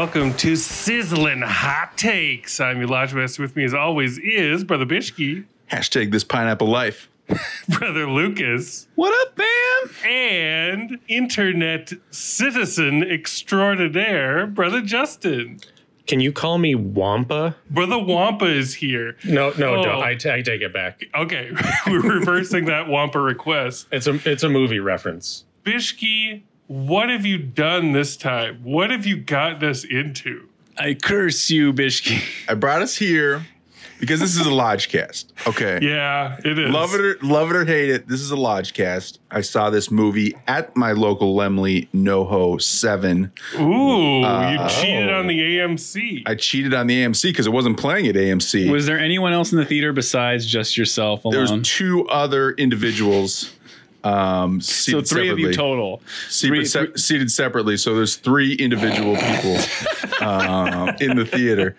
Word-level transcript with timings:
Welcome 0.00 0.32
to 0.32 0.56
Sizzling 0.56 1.42
Hot 1.42 1.94
Takes. 1.98 2.58
I'm 2.58 2.78
Elijah 2.80 2.90
Lodge 2.90 3.12
Master. 3.14 3.42
With 3.42 3.54
me, 3.54 3.64
as 3.64 3.74
always, 3.74 4.16
is 4.16 4.64
Brother 4.64 4.86
Bishki, 4.86 5.44
Hashtag 5.70 6.10
this 6.10 6.24
pineapple 6.24 6.68
life. 6.68 7.10
Brother 7.68 8.08
Lucas, 8.08 8.88
What 8.94 9.12
up, 9.28 9.36
fam? 9.36 10.10
and 10.10 10.98
Internet 11.08 11.92
citizen 12.10 13.02
extraordinaire, 13.02 14.46
Brother 14.46 14.80
Justin. 14.80 15.60
Can 16.06 16.20
you 16.20 16.32
call 16.32 16.56
me 16.56 16.74
Wampa? 16.74 17.56
Brother 17.68 17.98
Wampa 17.98 18.46
is 18.46 18.72
here. 18.76 19.18
No, 19.24 19.52
no, 19.58 19.74
Oh. 19.74 19.82
don't. 19.82 20.02
I, 20.02 20.14
t- 20.14 20.30
I 20.30 20.40
take 20.40 20.62
it 20.62 20.72
back. 20.72 21.04
Okay, 21.14 21.50
we're 21.86 22.00
reversing 22.20 22.64
that 22.64 22.88
Wampa 22.88 23.20
request. 23.20 23.86
It's 23.92 24.06
a 24.06 24.18
it's 24.24 24.44
a 24.44 24.48
movie 24.48 24.80
reference. 24.80 25.44
Bishki, 25.62 26.40
what 26.70 27.08
have 27.10 27.26
you 27.26 27.36
done 27.36 27.90
this 27.90 28.16
time? 28.16 28.60
What 28.62 28.90
have 28.90 29.04
you 29.04 29.16
gotten 29.16 29.68
us 29.68 29.82
into? 29.82 30.46
I 30.78 30.94
curse 30.94 31.50
you, 31.50 31.72
Bishki. 31.72 32.22
I 32.48 32.54
brought 32.54 32.80
us 32.80 32.96
here 32.96 33.44
because 33.98 34.20
this 34.20 34.36
is 34.38 34.46
a 34.46 34.50
Lodgecast. 34.50 35.24
Okay. 35.48 35.80
Yeah, 35.82 36.38
it 36.44 36.60
is. 36.60 36.70
Love 36.70 36.94
it 36.94 37.00
or 37.00 37.18
love 37.22 37.50
it 37.50 37.56
or 37.56 37.64
hate 37.64 37.90
it. 37.90 38.06
This 38.06 38.20
is 38.20 38.30
a 38.30 38.36
Lodgecast. 38.36 39.18
I 39.32 39.40
saw 39.40 39.70
this 39.70 39.90
movie 39.90 40.32
at 40.46 40.76
my 40.76 40.92
local 40.92 41.34
Laemmle 41.34 41.88
NoHo 41.92 42.62
7. 42.62 43.32
Ooh, 43.58 44.22
Uh, 44.22 44.52
you 44.52 44.68
cheated 44.68 45.10
oh. 45.10 45.18
on 45.18 45.26
the 45.26 45.40
AMC. 45.40 46.22
I 46.26 46.36
cheated 46.36 46.72
on 46.72 46.86
the 46.86 47.02
AMC 47.02 47.24
because 47.24 47.48
it 47.48 47.52
wasn't 47.52 47.78
playing 47.80 48.06
at 48.06 48.14
AMC. 48.14 48.70
Was 48.70 48.86
there 48.86 48.98
anyone 49.00 49.32
else 49.32 49.50
in 49.50 49.58
the 49.58 49.64
theater 49.66 49.92
besides 49.92 50.46
just 50.46 50.76
yourself 50.76 51.22
There's 51.28 51.50
alone? 51.50 51.64
two 51.64 52.06
other 52.08 52.52
individuals 52.52 53.52
um, 54.04 54.60
so 54.60 55.00
three 55.02 55.28
of 55.28 55.38
you 55.38 55.52
total. 55.52 56.02
Seated, 56.28 56.54
Three- 56.56 56.64
se- 56.64 56.86
three- 56.86 56.96
seated 56.96 57.30
separately. 57.30 57.76
So 57.76 57.94
there's 57.94 58.16
three 58.16 58.54
individual 58.54 59.16
people 59.16 59.56
um, 60.26 60.90
in 61.00 61.16
the 61.16 61.24
theater. 61.26 61.76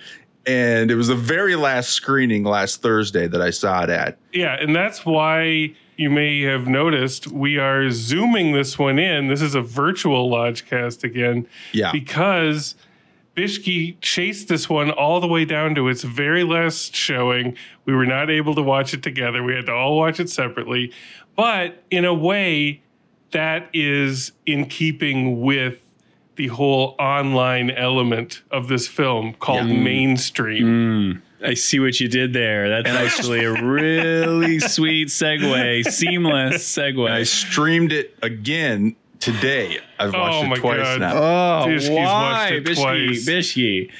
And 0.47 0.89
it 0.89 0.95
was 0.95 1.07
the 1.07 1.15
very 1.15 1.55
last 1.55 1.89
screening 1.91 2.43
last 2.43 2.81
Thursday 2.81 3.27
that 3.27 3.41
I 3.41 3.51
saw 3.51 3.83
it 3.83 3.89
at. 3.91 4.17
Yeah, 4.33 4.57
and 4.59 4.75
that's 4.75 5.05
why 5.05 5.75
you 5.97 6.09
may 6.09 6.41
have 6.41 6.67
noticed 6.67 7.27
we 7.27 7.59
are 7.59 7.91
zooming 7.91 8.51
this 8.51 8.79
one 8.79 8.97
in. 8.97 9.27
This 9.27 9.41
is 9.41 9.53
a 9.53 9.61
virtual 9.61 10.31
Lodgecast 10.31 11.03
again. 11.03 11.45
Yeah. 11.73 11.91
Because 11.91 12.73
Bishki 13.35 13.97
chased 14.01 14.47
this 14.47 14.67
one 14.67 14.89
all 14.89 15.19
the 15.21 15.27
way 15.27 15.45
down 15.45 15.75
to 15.75 15.87
its 15.89 16.01
very 16.03 16.43
last 16.43 16.95
showing. 16.95 17.55
We 17.85 17.93
were 17.93 18.07
not 18.07 18.31
able 18.31 18.55
to 18.55 18.63
watch 18.63 18.95
it 18.95 19.03
together. 19.03 19.43
We 19.43 19.53
had 19.53 19.67
to 19.67 19.73
all 19.73 19.95
watch 19.95 20.19
it 20.19 20.29
separately. 20.29 20.91
But 21.41 21.83
in 21.89 22.05
a 22.05 22.13
way, 22.13 22.81
that 23.31 23.69
is 23.73 24.31
in 24.45 24.65
keeping 24.65 25.41
with 25.41 25.79
the 26.35 26.47
whole 26.47 26.95
online 26.99 27.71
element 27.71 28.41
of 28.51 28.67
this 28.67 28.87
film 28.87 29.33
called 29.39 29.67
Yeah. 29.67 29.73
Mm. 29.75 29.83
mainstream. 29.83 30.63
Mm. 30.65 31.21
I 31.43 31.55
see 31.55 31.79
what 31.79 31.99
you 31.99 32.07
did 32.07 32.33
there. 32.33 32.69
That's 32.69 32.89
actually 32.95 33.43
a 33.43 33.63
really 33.63 34.59
sweet 34.75 35.07
segue, 35.07 35.85
seamless 35.91 36.63
segue. 36.77 37.09
I 37.09 37.23
streamed 37.23 37.91
it 37.91 38.15
again 38.21 38.95
today. 39.19 39.79
I've 39.97 40.13
oh 40.13 40.19
watched 40.19 40.35
Oh 40.35 40.43
my 40.47 40.55
it 40.55 40.59
twice 40.59 40.77
God. 40.83 40.99
now. 40.99 41.13
Oh, 41.15 41.65
Bishki's 41.67 41.89
why, 41.89 42.03
watched 42.03 42.53
it 42.53 42.63
Bishki? 42.65 42.75
twice. 42.75 43.25
Bishki. 43.27 43.91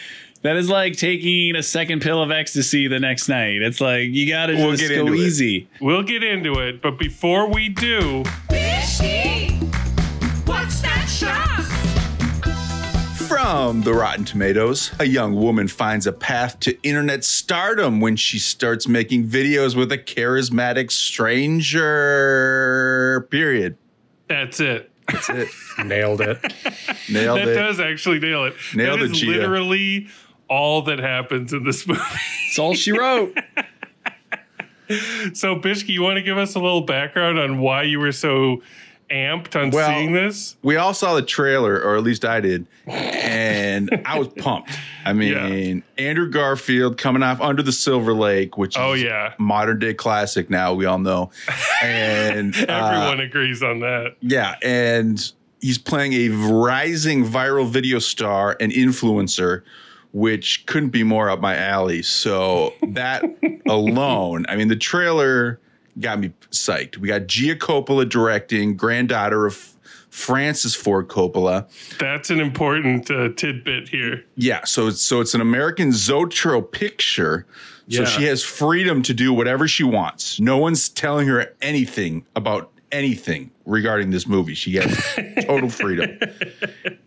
That 0.44 0.57
is 0.57 0.69
like 0.69 0.97
taking 0.97 1.56
a 1.56 1.62
second 1.62 2.02
pill 2.02 2.22
of 2.24 2.31
ecstasy 2.31 2.88
the 2.88 3.00
next 3.00 3.29
night. 3.29 3.62
It's 3.62 3.79
like 3.79 4.09
you 4.09 4.28
gotta 4.28 4.56
We'll 4.56 4.72
just 4.72 4.81
get 4.90 4.96
go 4.96 5.02
into 5.02 5.13
it. 5.13 5.18
easy. 5.19 5.69
We'll 5.79 6.02
get 6.03 6.24
into 6.24 6.53
it, 6.59 6.81
but 6.81 6.97
before 6.97 7.47
we 7.47 7.69
do, 7.69 8.24
What's 10.46 10.81
that 10.81 11.06
shot? 11.07 11.47
From 13.28 13.81
the 13.84 13.94
Rotten 13.94 14.25
Tomatoes, 14.25 14.91
a 15.00 15.06
young 15.06 15.35
woman 15.35 15.68
finds 15.68 16.07
a 16.07 16.12
path 16.12 16.59
to 16.62 16.75
internet 16.81 17.24
stardom 17.24 18.01
when 18.01 18.16
she 18.16 18.40
starts 18.40 18.88
making 18.88 19.28
videos 19.28 19.75
with 19.75 19.91
a 19.91 19.97
charismatic 19.97 20.91
stranger. 20.91 21.88
Period. 23.30 23.78
that's 24.28 24.59
it. 24.59 24.90
That's 25.07 25.30
it. 25.30 25.47
Nailed 25.85 26.22
it. 26.22 26.40
Nailed 27.09 27.40
That 27.40 27.47
it. 27.47 27.53
That 27.56 27.62
does 27.62 27.80
actually 27.80 28.19
nail 28.19 28.46
it. 28.46 28.53
Nailed 28.75 29.00
that 29.00 29.06
it, 29.06 29.12
is 29.12 29.19
Cheetah. 29.19 29.31
literally 29.31 30.07
all 30.51 30.81
that 30.84 31.00
happens 31.00 31.53
in 31.53 31.63
this 31.63 31.88
movie. 31.88 32.01
It's 32.50 32.59
all 32.59 32.73
she 32.75 32.91
wrote. 32.91 33.35
so, 35.34 35.56
Bishki, 35.56 35.89
you 35.89 36.01
want 36.01 36.17
to 36.17 36.22
give 36.22 36.38
us 36.38 36.53
a 36.56 36.59
little 36.59 36.81
background 36.81 37.39
on 37.39 37.59
why 37.59 37.84
you 37.84 38.00
were 38.00 38.12
so 38.12 38.62
amped 39.09 39.56
on 39.62 39.72
Well, 39.72 39.89
seeing 39.89 40.12
this? 40.13 40.57
we 40.62 40.75
all 40.75 40.94
saw 40.94 41.16
the 41.16 41.22
trailer, 41.22 41.81
or 41.81 41.95
at 41.95 42.03
least 42.03 42.25
I 42.25 42.41
did, 42.41 42.67
and 42.88 44.01
I 44.06 44.19
was 44.19 44.28
pumped. 44.29 44.72
I 45.06 45.13
mean, 45.13 45.84
Andrew 45.97 46.29
Garfield 46.29 46.97
coming 46.97 47.23
off 47.23 47.39
Under 47.39 47.63
the 47.63 47.72
Silver 47.72 48.13
Lake, 48.13 48.57
which 48.57 48.78
Oh, 48.78 48.94
is 48.94 49.03
yeah. 49.03 49.33
modern 49.38 49.79
day 49.79 49.94
classic 49.94 50.50
now, 50.50 50.73
we 50.73 50.85
all 50.85 51.00
know. 51.00 51.31
And 51.81 52.53
uh, 52.57 52.66
Everyone 52.68 53.22
agrees 53.22 53.63
on 53.63 53.79
that. 53.79 54.16
yeah, 54.22 54.56
and 54.62 55.31
he's 55.62 55.78
playing 55.78 56.13
a 56.13 56.29
rising 56.29 57.25
viral 57.25 57.68
video 57.69 58.00
star 58.00 58.57
and 58.59 58.72
influencer, 58.73 59.63
which 60.14 60.66
couldn't 60.66 60.90
be 60.90 61.04
more 61.04 61.30
up 61.30 61.40
my 61.40 61.56
alley. 61.56 62.02
So 62.02 62.74
that 62.90 63.24
alone, 63.68 64.46
I 64.50 64.56
mean, 64.56 64.68
the 64.68 64.76
trailer 64.76 65.60
got 66.00 66.20
me 66.20 66.34
psyched. 66.52 66.98
We 66.98 67.08
got 67.08 67.28
Gia 67.28 67.56
Coppola 67.56 68.08
directing, 68.08 68.76
granddaughter 68.78 69.46
of 69.46 69.74
Francis 70.10 70.76
Ford 70.76 71.08
Coppola. 71.08 71.68
That's 71.98 72.30
an 72.30 72.40
important 72.42 73.10
uh, 73.10 73.30
tidbit 73.36 73.90
here. 73.90 74.24
Yeah, 74.36 74.64
so 74.66 74.88
it's 74.88 75.02
so 75.02 75.22
it's 75.22 75.34
an 75.34 75.42
American 75.42 75.92
Zoetrope 75.94 76.72
picture. 76.74 77.46
So 77.90 78.02
Yeah. 78.02 78.06
she 78.06 78.24
has 78.26 78.44
freedom 78.44 79.02
to 79.04 79.14
do 79.14 79.34
whatever 79.34 79.68
she 79.68 79.84
wants. 79.84 80.40
No 80.40 80.58
one's 80.58 80.88
telling 80.90 81.28
her 81.28 81.54
anything 81.62 82.26
about 82.36 82.72
anything 82.91 83.52
regarding 83.66 84.12
this 84.12 84.28
movie. 84.28 84.53
She 84.53 84.75
has 84.75 85.18
total 85.46 85.69
freedom. 85.69 86.18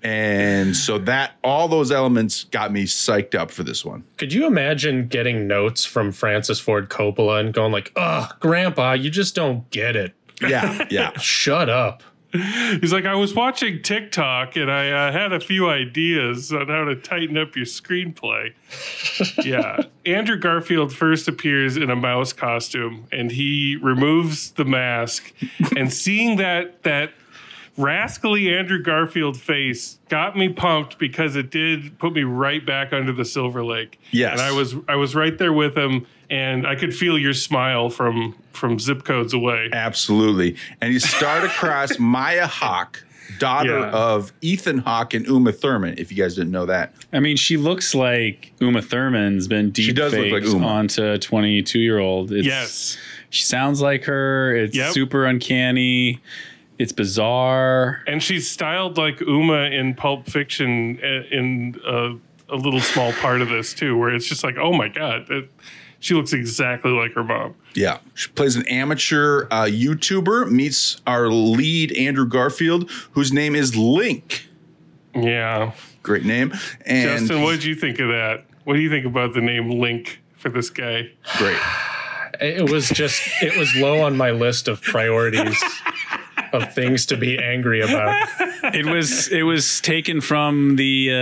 And 0.03 0.77
so 0.77 0.99
that 0.99 1.33
all 1.43 1.69
those 1.69 1.91
elements 1.91 2.45
got 2.45 2.73
me 2.73 2.85
psyched 2.85 3.35
up 3.35 3.51
for 3.51 3.63
this 3.63 3.85
one. 3.85 4.05
Could 4.17 4.33
you 4.33 4.47
imagine 4.47 5.09
getting 5.09 5.47
notes 5.47 5.85
from 5.85 6.13
Francis 6.13 6.61
Ford 6.61 6.89
Coppola 6.89 7.41
and 7.41 7.53
going 7.53 7.73
like, 7.73 7.93
"Ugh, 7.97 8.33
Grandpa, 8.41 8.93
you 8.93 9.11
just 9.11 9.35
don't 9.35 9.69
get 9.71 9.97
it. 9.97 10.15
Yeah, 10.41 10.87
yeah. 10.91 11.13
Shut 11.19 11.69
up." 11.69 12.03
He's 12.81 12.93
like, 12.93 13.05
I 13.05 13.15
was 13.15 13.33
watching 13.33 13.81
TikTok 13.83 14.57
and 14.57 14.71
I 14.71 14.91
uh, 14.91 15.13
had 15.13 15.33
a 15.33 15.39
few 15.39 15.69
ideas 15.69 16.53
on 16.53 16.69
how 16.69 16.85
to 16.85 16.97
tighten 16.97 17.39
up 17.39 17.55
your 17.55 17.65
screenplay. 17.65 18.53
yeah. 19.45 19.83
Andrew 20.05 20.37
Garfield 20.37 20.93
first 20.93 21.29
appears 21.29 21.77
in 21.77 21.91
a 21.91 21.97
mouse 21.97 22.33
costume 22.33 23.07
and 23.13 23.31
he 23.31 23.77
removes 23.81 24.53
the 24.53 24.65
mask. 24.65 25.33
and 25.77 25.93
seeing 25.93 26.37
that, 26.39 26.83
that 26.83 27.13
rascally 27.77 28.55
Andrew 28.55 28.81
Garfield 28.83 29.37
face 29.37 29.99
got 30.09 30.37
me 30.37 30.49
pumped 30.49 30.99
because 30.99 31.37
it 31.37 31.51
did 31.51 31.99
put 31.99 32.13
me 32.13 32.23
right 32.23 32.65
back 32.65 32.93
under 32.93 33.13
the 33.13 33.25
Silver 33.25 33.65
Lake. 33.65 33.99
Yes. 34.11 34.33
And 34.33 34.41
I 34.41 34.53
was 34.53 34.75
I 34.89 34.97
was 34.97 35.15
right 35.15 35.37
there 35.39 35.53
with 35.53 35.77
him 35.77 36.07
and 36.31 36.67
I 36.67 36.75
could 36.77 36.95
feel 36.95 37.19
your 37.19 37.33
smile 37.35 37.91
from 37.91 38.35
from 38.53 38.79
zip 38.79 39.05
codes 39.05 39.35
away. 39.35 39.71
Absolutely. 39.73 40.57
And 40.81 40.93
you 40.93 41.01
start 41.01 41.45
across 41.45 41.99
Maya 41.99 42.47
Hawke, 42.47 43.05
daughter 43.39 43.79
Yeah. 43.81 43.91
of 43.91 44.33
Ethan 44.41 44.79
Hawke 44.79 45.15
and 45.15 45.27
Uma 45.27 45.53
Thurman, 45.53 45.97
if 45.99 46.11
you 46.13 46.17
guys 46.17 46.37
didn't 46.37 46.53
know 46.53 46.67
that. 46.67 46.95
I 47.13 47.19
mean, 47.21 47.37
she 47.37 47.57
looks 47.57 47.95
like 47.95 48.53
Uma 48.61 48.83
Thurman's 48.83 49.49
been 49.49 49.71
deep 49.71 49.97
She 49.97 50.31
like 50.31 50.45
onto 50.63 51.03
a 51.05 51.19
22 51.19 51.79
year 51.81 51.99
old. 51.99 52.31
Yes. 52.31 52.97
She 53.31 53.43
sounds 53.43 53.81
like 53.81 54.05
her. 54.05 54.55
It's 54.55 54.77
Yep. 54.77 54.93
super 54.93 55.27
uncanny. 55.27 56.21
It's 56.79 56.93
bizarre. 56.93 58.03
And 58.07 58.23
she's 58.23 58.51
styled 58.51 58.99
like 58.99 59.21
Uma 59.21 59.65
in 59.65 59.95
Pulp 59.95 60.27
Fiction 60.27 60.99
uh, 61.03 61.23
in 61.31 61.81
a, 61.87 62.17
a 62.49 62.57
little 62.57 62.81
small 62.81 63.13
part 63.15 63.41
of 63.43 63.49
this 63.49 63.75
too, 63.75 63.97
where 63.97 64.15
it's 64.15 64.27
just 64.27 64.43
like, 64.43 64.57
oh 64.57 64.73
my 64.73 64.89
god, 64.89 65.27
that, 65.29 65.49
she 66.01 66.15
looks 66.15 66.33
exactly 66.33 66.91
like 66.91 67.13
her 67.15 67.25
mom. 67.25 67.55
Yeah, 67.75 67.99
she 68.13 68.29
plays 68.31 68.57
an 68.57 68.67
amateur 68.69 69.47
uh, 69.51 69.65
YouTuber. 69.65 70.51
Meets 70.51 71.01
our 71.07 71.29
lead 71.29 71.93
Andrew 71.93 72.27
Garfield, 72.27 72.91
whose 73.13 73.33
name 73.33 73.55
is 73.55 73.75
Link. 73.75 74.49
Yeah, 75.15 75.73
Great 76.05 76.27
name. 76.27 76.53
And 76.85 77.21
Justin, 77.21 77.43
what 77.43 77.53
did 77.53 77.65
you 77.65 77.75
think 77.75 77.99
of 77.99 78.09
that? 78.09 78.45
What 78.65 78.75
do 78.75 78.81
you 78.81 78.91
think 78.91 79.07
about 79.07 79.33
the 79.33 79.41
name 79.41 79.71
Link 79.71 80.21
for 80.37 80.51
this 80.51 80.71
guy? 80.71 81.11
great. 81.39 81.59
It 82.41 82.69
was 82.69 82.89
just 82.89 83.23
it 83.43 83.57
was 83.57 83.77
low 83.77 84.01
on 84.01 84.17
my 84.17 84.33
list 84.33 84.67
of 84.67 84.83
priorities 84.83 85.57
of 86.55 86.73
things 86.75 87.07
to 87.07 87.17
be 87.17 87.39
angry 87.39 87.81
about. 87.81 88.29
It 88.75 88.87
was 88.87 89.29
it 89.29 89.43
was 89.43 89.81
taken 89.81 90.21
from 90.21 90.77
the 90.77 91.11
uh, 91.11 91.15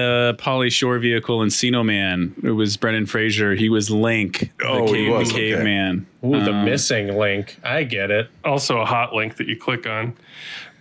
Pauly 0.43 0.71
Shore 0.71 0.99
vehicle 0.99 1.41
Encino 1.41 1.85
Man. 1.85 2.35
It 2.43 2.51
was 2.53 2.77
Brendan 2.77 3.07
Fraser. 3.07 3.55
He 3.55 3.69
was 3.69 3.91
Link, 3.91 4.53
Oh, 4.65 4.87
the, 4.87 4.97
he 4.99 5.09
was, 5.09 5.29
the 5.31 5.35
okay. 5.35 5.51
caveman. 5.53 6.07
Ooh, 6.25 6.31
the 6.45 6.53
Um, 6.53 6.65
missing 6.65 7.17
link. 7.17 7.59
I 7.65 7.83
get 7.85 8.11
it. 8.11 8.29
Also, 8.45 8.81
a 8.81 8.85
hot 8.87 9.13
link 9.15 9.37
that 9.37 9.49
you 9.49 9.57
click 9.57 9.87
on. 9.87 10.15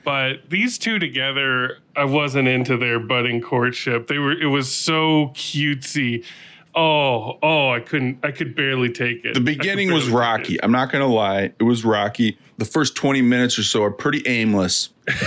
But 0.04 0.50
these 0.50 0.78
two 0.80 0.98
together, 1.00 1.78
I 1.96 2.06
wasn't 2.06 2.48
into 2.48 2.76
their 2.78 3.00
budding 3.00 3.40
courtship. 3.42 4.08
They 4.08 4.18
were. 4.18 4.32
It 4.34 4.48
was 4.48 4.72
so 4.74 5.28
cutesy. 5.36 6.26
Oh, 6.74 7.38
oh, 7.44 7.70
I 7.72 7.80
couldn't. 7.80 8.20
I 8.24 8.32
could 8.32 8.56
barely 8.56 8.92
take 8.92 9.26
it. 9.26 9.34
The 9.34 9.42
beginning 9.42 9.92
was 9.94 10.10
rocky. 10.10 10.62
I'm 10.64 10.72
not 10.72 10.92
gonna 10.92 11.08
lie, 11.08 11.52
it 11.60 11.64
was 11.64 11.84
rocky. 11.84 12.38
The 12.58 12.66
first 12.66 12.96
20 12.96 13.22
minutes 13.24 13.58
or 13.58 13.64
so 13.64 13.84
are 13.84 13.92
pretty 13.92 14.22
aimless. 14.28 14.90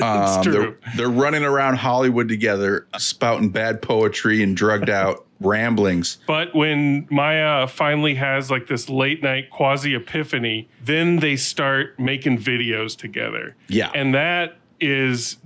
Um, 0.00 0.42
true. 0.44 0.52
they're, 0.52 0.76
they're 0.96 1.10
running 1.10 1.42
around 1.42 1.76
Hollywood 1.76 2.28
together, 2.28 2.86
spouting 2.98 3.50
bad 3.50 3.82
poetry 3.82 4.42
and 4.44 4.56
drugged 4.56 4.88
out 4.88 5.26
ramblings. 5.40 6.18
But 6.26 6.54
when 6.54 7.08
Maya 7.10 7.66
finally 7.66 8.14
has 8.14 8.50
like 8.50 8.68
this 8.68 8.88
late 8.88 9.22
night 9.22 9.50
quasi 9.50 9.94
epiphany, 9.94 10.68
then 10.82 11.16
they 11.16 11.34
start 11.34 11.98
making 11.98 12.38
videos 12.38 12.96
together. 12.96 13.56
Yeah. 13.68 13.90
And 13.92 14.14
that 14.14 14.58
is 14.80 15.38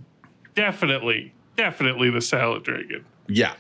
definitely, 0.54 1.32
definitely 1.56 2.10
the 2.10 2.20
salad 2.20 2.62
dragon. 2.62 3.06
Yeah. 3.26 3.54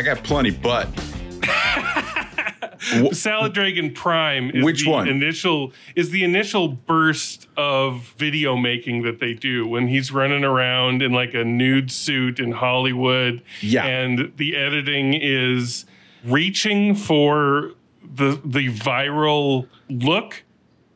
I 0.00 0.02
got 0.02 0.24
plenty, 0.24 0.50
but 0.50 0.88
Salad 3.12 3.52
Dragon 3.52 3.92
Prime 3.92 4.50
is 4.50 4.64
Which 4.64 4.84
the 4.84 4.90
one? 4.92 5.08
initial 5.08 5.74
is 5.94 6.08
the 6.08 6.24
initial 6.24 6.68
burst 6.68 7.46
of 7.58 8.14
video 8.16 8.56
making 8.56 9.02
that 9.02 9.20
they 9.20 9.34
do 9.34 9.66
when 9.66 9.88
he's 9.88 10.10
running 10.10 10.42
around 10.42 11.02
in 11.02 11.12
like 11.12 11.34
a 11.34 11.44
nude 11.44 11.92
suit 11.92 12.40
in 12.40 12.52
Hollywood. 12.52 13.42
Yeah. 13.60 13.84
And 13.84 14.32
the 14.38 14.56
editing 14.56 15.12
is 15.12 15.84
reaching 16.24 16.94
for 16.94 17.72
the 18.02 18.40
the 18.42 18.68
viral 18.72 19.68
look 19.90 20.44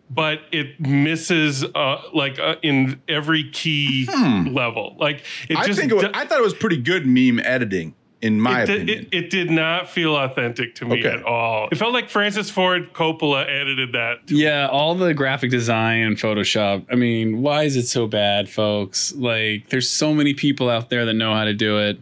but 0.08 0.40
it 0.52 0.78
misses 0.80 1.62
uh, 1.74 2.00
like 2.14 2.38
uh, 2.38 2.56
in 2.62 3.02
every 3.08 3.50
key 3.50 4.06
level. 4.48 4.96
Like 4.98 5.24
it 5.50 5.56
Hmm. 5.56 5.62
I 5.62 5.66
just 5.66 5.78
think 5.78 5.92
it 5.92 5.94
was, 5.94 6.04
do- 6.04 6.10
I 6.14 6.24
thought 6.24 6.38
it 6.38 6.42
was 6.44 6.54
pretty 6.54 6.76
good 6.78 7.06
meme 7.06 7.40
editing, 7.40 7.94
in 8.24 8.40
my 8.40 8.62
it, 8.62 8.66
did, 8.66 8.76
opinion. 8.82 9.08
it, 9.12 9.24
it 9.24 9.30
did 9.30 9.50
not 9.50 9.88
feel 9.88 10.16
authentic 10.16 10.74
to 10.76 10.86
me 10.86 10.98
Okay. 11.00 11.08
at 11.18 11.22
all. 11.24 11.68
It 11.70 11.76
felt 11.76 11.92
like 11.92 12.08
Francis 12.08 12.48
Ford 12.50 12.92
Coppola 12.94 13.42
edited 13.46 13.92
that. 13.92 14.30
Yeah, 14.30 14.66
all 14.68 14.94
the 14.94 15.12
graphic 15.12 15.50
design 15.50 16.02
and 16.02 16.16
Photoshop. 16.16 16.86
I 16.90 16.94
mean, 16.94 17.42
why 17.42 17.64
is 17.64 17.76
it 17.76 17.86
so 17.86 18.06
bad, 18.06 18.48
folks? 18.48 19.14
Like, 19.14 19.68
there's 19.68 19.90
so 19.90 20.14
many 20.14 20.32
people 20.32 20.70
out 20.70 20.88
there 20.88 21.04
that 21.04 21.14
know 21.14 21.34
how 21.34 21.44
to 21.44 21.52
do 21.52 21.78
it. 21.78 22.00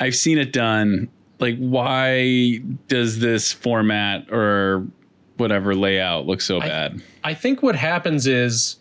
I've 0.00 0.16
seen 0.16 0.38
it 0.38 0.52
done. 0.52 1.08
Like, 1.38 1.56
why 1.58 2.58
does 2.88 3.20
this 3.20 3.52
format 3.52 4.30
or 4.32 4.86
whatever 5.36 5.74
layout 5.74 6.26
look 6.26 6.40
so 6.40 6.58
bad? 6.60 7.00
I 7.22 7.34
think 7.34 7.62
what 7.62 7.76
happens 7.76 8.26
is 8.26 8.76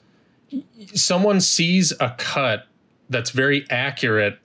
someone 0.95 1.41
sees 1.41 1.93
a 1.99 2.15
cut 2.17 2.65
that's 3.09 3.29
very 3.29 3.65
accurate 3.69 4.39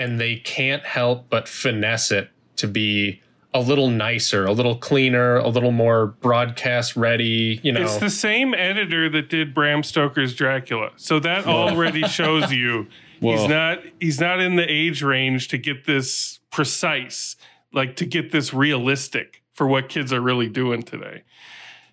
and 0.00 0.18
they 0.18 0.36
can't 0.36 0.84
help 0.84 1.28
but 1.28 1.46
finesse 1.46 2.10
it 2.10 2.30
to 2.56 2.66
be 2.66 3.20
a 3.52 3.60
little 3.60 3.90
nicer, 3.90 4.46
a 4.46 4.52
little 4.52 4.76
cleaner, 4.76 5.36
a 5.36 5.48
little 5.48 5.72
more 5.72 6.06
broadcast 6.06 6.96
ready, 6.96 7.60
you 7.62 7.70
know. 7.70 7.82
It's 7.82 7.98
the 7.98 8.08
same 8.08 8.54
editor 8.54 9.10
that 9.10 9.28
did 9.28 9.54
Bram 9.54 9.82
Stoker's 9.82 10.34
Dracula. 10.34 10.92
So 10.96 11.20
that 11.20 11.46
already 11.46 12.04
shows 12.04 12.50
you 12.62 12.86
Whoa. 13.20 13.36
he's 13.36 13.48
not 13.48 13.78
he's 14.00 14.20
not 14.20 14.40
in 14.40 14.56
the 14.56 14.70
age 14.70 15.02
range 15.02 15.48
to 15.48 15.58
get 15.58 15.84
this 15.84 16.40
precise, 16.50 17.36
like 17.72 17.96
to 17.96 18.06
get 18.06 18.32
this 18.32 18.54
realistic 18.54 19.42
for 19.52 19.66
what 19.66 19.90
kids 19.90 20.14
are 20.14 20.22
really 20.22 20.48
doing 20.48 20.82
today. 20.82 21.24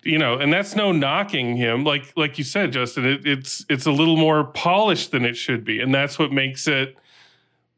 You 0.02 0.16
know, 0.16 0.38
and 0.38 0.50
that's 0.50 0.74
no 0.74 0.92
knocking 0.92 1.56
him. 1.56 1.84
Like 1.84 2.12
like 2.16 2.38
you 2.38 2.44
said, 2.44 2.72
Justin, 2.72 3.04
it, 3.04 3.26
it's 3.26 3.66
it's 3.68 3.84
a 3.84 3.92
little 3.92 4.16
more 4.16 4.44
polished 4.44 5.10
than 5.10 5.26
it 5.26 5.36
should 5.36 5.64
be, 5.64 5.80
and 5.80 5.92
that's 5.92 6.18
what 6.18 6.32
makes 6.32 6.66
it 6.66 6.96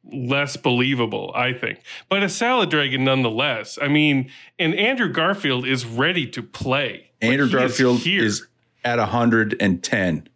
less 0.05 0.57
believable, 0.57 1.33
I 1.35 1.53
think. 1.53 1.81
But 2.09 2.23
a 2.23 2.29
salad 2.29 2.71
dragon 2.71 3.05
nonetheless. 3.05 3.79
I 3.81 3.89
mean, 3.89 4.31
and 4.59 4.75
Andrew 4.75 5.09
Garfield 5.13 5.67
is 5.67 5.85
ready 5.85 6.27
to 6.29 6.43
play. 6.43 7.11
Andrew 7.21 7.47
he 7.47 7.53
Garfield 7.53 7.99
here 8.01 8.25
is 8.25 8.47
at 8.85 8.99
110. 8.99 10.29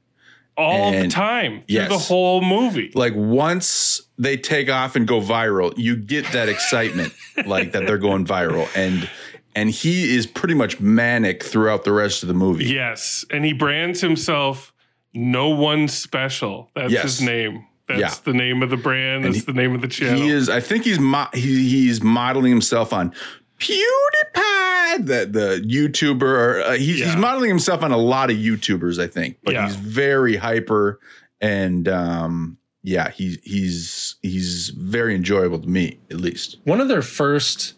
all 0.56 0.90
the 0.92 0.98
and- 0.98 1.10
time 1.10 1.52
through 1.58 1.64
yes. 1.68 1.88
the 1.88 1.98
whole 1.98 2.40
movie. 2.42 2.92
Like 2.94 3.14
once 3.16 4.02
they 4.18 4.36
take 4.36 4.68
off 4.70 4.96
and 4.96 5.08
go 5.08 5.20
viral, 5.20 5.72
you 5.76 5.96
get 5.96 6.26
that 6.32 6.48
excitement, 6.48 7.12
like 7.46 7.72
that 7.72 7.86
they're 7.86 7.98
going 7.98 8.26
viral, 8.26 8.68
and 8.76 9.08
and 9.56 9.70
he 9.70 10.14
is 10.14 10.26
pretty 10.26 10.54
much 10.54 10.80
manic 10.80 11.42
throughout 11.42 11.84
the 11.84 11.92
rest 11.92 12.22
of 12.22 12.28
the 12.28 12.34
movie. 12.34 12.66
Yes, 12.66 13.24
and 13.30 13.44
he 13.44 13.52
brands 13.52 14.00
himself 14.00 14.72
No 15.14 15.48
One 15.48 15.88
Special. 15.88 16.70
That's 16.74 16.92
Yes. 16.92 17.02
his 17.04 17.22
name. 17.22 17.64
That's 17.88 18.00
Yeah. 18.00 18.14
the 18.24 18.32
name 18.32 18.62
of 18.62 18.70
the 18.70 18.76
brand. 18.76 19.24
That's 19.24 19.36
he- 19.36 19.42
the 19.42 19.52
name 19.52 19.74
of 19.74 19.80
the 19.82 19.88
channel. 19.88 20.20
He 20.22 20.28
is. 20.28 20.48
I 20.48 20.60
think 20.60 20.84
he's 20.84 20.98
mo- 20.98 21.28
he, 21.34 21.68
he's 21.68 22.02
modeling 22.02 22.50
himself 22.50 22.92
on 22.92 23.12
PewDiePie, 23.58 25.06
the 25.06 25.26
the 25.30 25.62
YouTuber. 25.66 26.64
Uh, 26.66 26.72
he's, 26.72 27.04
he's 27.04 27.16
modeling 27.16 27.48
himself 27.50 27.82
on 27.82 27.92
a 27.92 27.96
lot 27.96 28.30
of 28.30 28.36
YouTubers, 28.36 29.02
I 29.02 29.06
think. 29.06 29.38
But 29.44 29.54
Yeah. 29.54 29.66
he's 29.66 29.76
very 29.76 30.36
hyper, 30.36 30.98
and 31.40 31.88
um, 31.88 32.58
yeah, 32.82 33.10
he's 33.10 33.38
he's 33.44 34.16
he's 34.22 34.70
very 34.70 35.14
enjoyable 35.14 35.58
to 35.58 35.68
me, 35.68 35.98
at 36.10 36.18
least. 36.18 36.56
One 36.64 36.80
of 36.80 36.88
their 36.88 37.02
first 37.02 37.74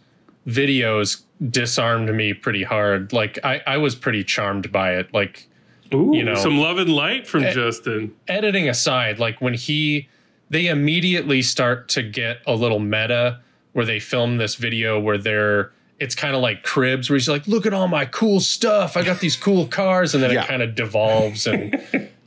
videos 0.46 1.22
disarmed 1.50 2.14
me 2.14 2.32
pretty 2.32 2.62
hard. 2.62 3.12
Like 3.12 3.38
I, 3.44 3.60
I 3.66 3.76
was 3.78 3.94
pretty 3.94 4.24
charmed 4.24 4.70
by 4.72 4.94
it. 4.96 5.12
Like 5.12 5.48
Ooh, 5.94 6.10
you 6.14 6.22
know- 6.24 6.34
some 6.34 6.58
love 6.58 6.78
and 6.78 6.90
light 6.90 7.26
from 7.26 7.44
Eh, 7.44 7.52
Justin. 7.52 8.12
editing 8.28 8.68
aside, 8.68 9.18
like 9.18 9.40
when 9.40 9.54
he 9.54 10.08
they 10.48 10.66
immediately 10.68 11.42
start 11.42 11.88
to 11.88 12.02
get 12.04 12.38
a 12.46 12.54
little 12.54 12.78
meta 12.78 13.40
where 13.72 13.84
they 13.84 13.98
film 13.98 14.36
this 14.36 14.54
video 14.54 14.98
where 15.00 15.18
they're 15.18 15.72
it's 15.98 16.14
kind 16.14 16.36
of 16.36 16.42
like 16.42 16.62
cribs 16.62 17.08
where 17.08 17.16
he's 17.16 17.28
like, 17.28 17.48
look 17.48 17.64
at 17.64 17.72
all 17.72 17.88
my 17.88 18.04
cool 18.04 18.38
stuff. 18.38 18.96
I 18.98 19.02
got 19.02 19.20
these 19.20 19.34
cool 19.34 19.66
cars, 19.66 20.14
and 20.14 20.22
then 20.22 20.30
Yeah. 20.30 20.42
it 20.44 20.46
kind 20.46 20.60
of 20.62 20.74
devolves 20.74 21.46
and 21.46 21.80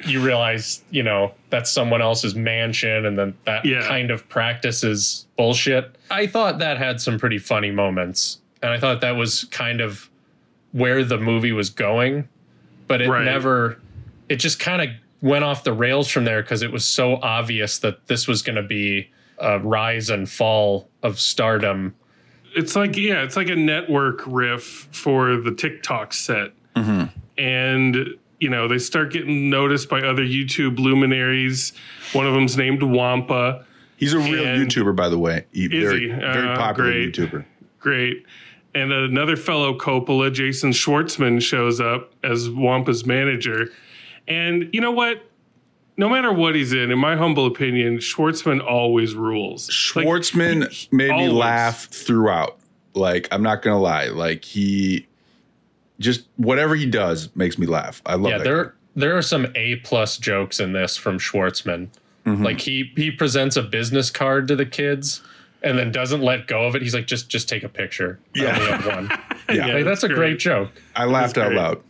you 0.07 0.21
realize, 0.21 0.81
you 0.89 1.03
know, 1.03 1.33
that's 1.51 1.71
someone 1.71 2.01
else's 2.01 2.33
mansion, 2.33 3.05
and 3.05 3.17
then 3.17 3.35
that 3.45 3.63
Yeah. 3.65 3.87
kind 3.87 4.09
of 4.09 4.27
practice 4.27 4.83
is 4.83 5.27
bullshit. 5.37 5.95
I 6.09 6.25
thought 6.25 6.57
that 6.59 6.77
had 6.79 6.99
some 6.99 7.19
pretty 7.19 7.37
funny 7.37 7.69
moments. 7.69 8.39
And 8.63 8.71
I 8.73 8.79
thought 8.79 9.01
that 9.01 9.15
was 9.15 9.43
kind 9.51 9.81
of 9.81 10.09
where 10.71 11.03
the 11.03 11.17
movie 11.19 11.51
was 11.51 11.69
going, 11.69 12.27
but 12.89 13.01
it 13.01 13.07
Right. 13.09 13.23
never 13.23 13.79
it 14.27 14.35
just 14.35 14.59
kind 14.59 14.81
of 14.81 14.89
went 15.21 15.43
off 15.45 15.63
the 15.63 15.71
rails 15.73 16.09
from 16.09 16.25
there 16.25 16.41
because 16.41 16.61
it 16.61 16.71
was 16.71 16.83
so 16.85 17.15
obvious 17.21 17.79
that 17.79 18.07
this 18.07 18.27
was 18.27 18.41
going 18.41 18.55
to 18.57 18.63
be 18.63 19.09
a 19.37 19.57
rise 19.59 20.09
and 20.09 20.29
fall 20.29 20.89
of 21.01 21.19
stardom. 21.19 21.95
It's 22.55 22.75
like 22.75 22.97
yeah, 22.97 23.23
it's 23.23 23.35
like 23.37 23.49
a 23.49 23.55
network 23.55 24.21
riff 24.27 24.87
for 24.91 25.37
the 25.37 25.51
TikTok 25.53 26.13
set, 26.13 26.51
and 27.37 27.95
you 28.39 28.49
know 28.49 28.67
they 28.67 28.77
start 28.79 29.11
getting 29.11 29.49
noticed 29.49 29.89
by 29.89 30.01
other 30.01 30.23
YouTube 30.23 30.79
luminaries. 30.79 31.73
One 32.13 32.27
of 32.27 32.33
them's 32.33 32.57
named 32.57 32.83
Wampa. 32.83 33.65
He's 33.97 34.13
a 34.13 34.17
real 34.19 34.43
YouTuber, 34.45 34.95
by 34.95 35.09
the 35.09 35.19
way. 35.19 35.45
He, 35.51 35.67
very, 35.67 36.01
he? 36.01 36.07
very 36.07 36.47
Uh, 36.49 36.55
popular 36.55 36.91
great. 36.91 37.13
YouTuber. 37.13 37.45
Great. 37.79 38.25
And 38.75 38.91
another 38.91 39.35
fellow 39.35 39.77
Coppola, 39.77 40.31
Jason 40.31 40.71
Schwartzman, 40.71 41.41
shows 41.41 41.81
up 41.81 42.13
as 42.23 42.49
Wampa's 42.49 43.05
manager. 43.05 43.69
And 44.27 44.69
you 44.71 44.81
know 44.81 44.91
what? 44.91 45.25
No 45.97 46.07
matter 46.07 46.31
what 46.31 46.55
he's 46.55 46.71
in, 46.71 46.91
in 46.91 46.99
my 46.99 47.15
humble 47.15 47.45
opinion, 47.45 47.97
Schwartzman 47.97 48.63
always 48.63 49.15
rules. 49.15 49.67
Like, 49.95 50.05
Schwartzman 50.05 50.91
made 50.93 51.11
me 51.11 51.27
laugh 51.29 51.85
throughout. 51.85 52.59
Like 52.93 53.27
I'm 53.31 53.43
not 53.43 53.61
gonna 53.61 53.79
lie. 53.79 54.07
Like 54.07 54.45
he 54.45 55.07
just 55.99 56.25
whatever 56.37 56.75
he 56.75 56.85
does 56.85 57.29
makes 57.35 57.57
me 57.57 57.65
laugh. 57.65 58.01
I 58.05 58.15
love 58.15 58.31
yeah, 58.31 58.37
that. 58.37 58.43
there 58.43 58.63
guy. 58.65 58.71
there 58.95 59.17
are 59.17 59.21
some 59.21 59.47
A 59.55 59.77
plus 59.77 60.17
jokes 60.17 60.59
in 60.59 60.73
this 60.73 60.95
from 60.95 61.19
Schwartzman. 61.19 61.89
Mm-hmm. 62.25 62.43
Like 62.43 62.61
he 62.61 62.91
he 62.95 63.11
presents 63.11 63.55
a 63.55 63.63
business 63.63 64.09
card 64.09 64.47
to 64.47 64.55
the 64.55 64.65
kids 64.65 65.21
and 65.63 65.77
then 65.77 65.91
doesn't 65.91 66.21
let 66.21 66.47
go 66.47 66.65
of 66.67 66.75
it. 66.75 66.81
He's 66.81 66.93
like, 66.93 67.07
just 67.07 67.29
just 67.29 67.49
take 67.49 67.63
a 67.63 67.69
picture. 67.69 68.19
I 68.35 68.39
Yeah. 68.39 68.57
only 68.59 68.71
have 68.71 68.85
one. 68.85 69.09
Yeah. 69.51 69.65
Like, 69.73 69.83
that's, 69.85 70.03
a 70.03 70.07
great. 70.07 70.17
great 70.17 70.39
joke. 70.39 70.69
I 70.95 71.05
laughed 71.05 71.35
out 71.39 71.51
loud. 71.53 71.81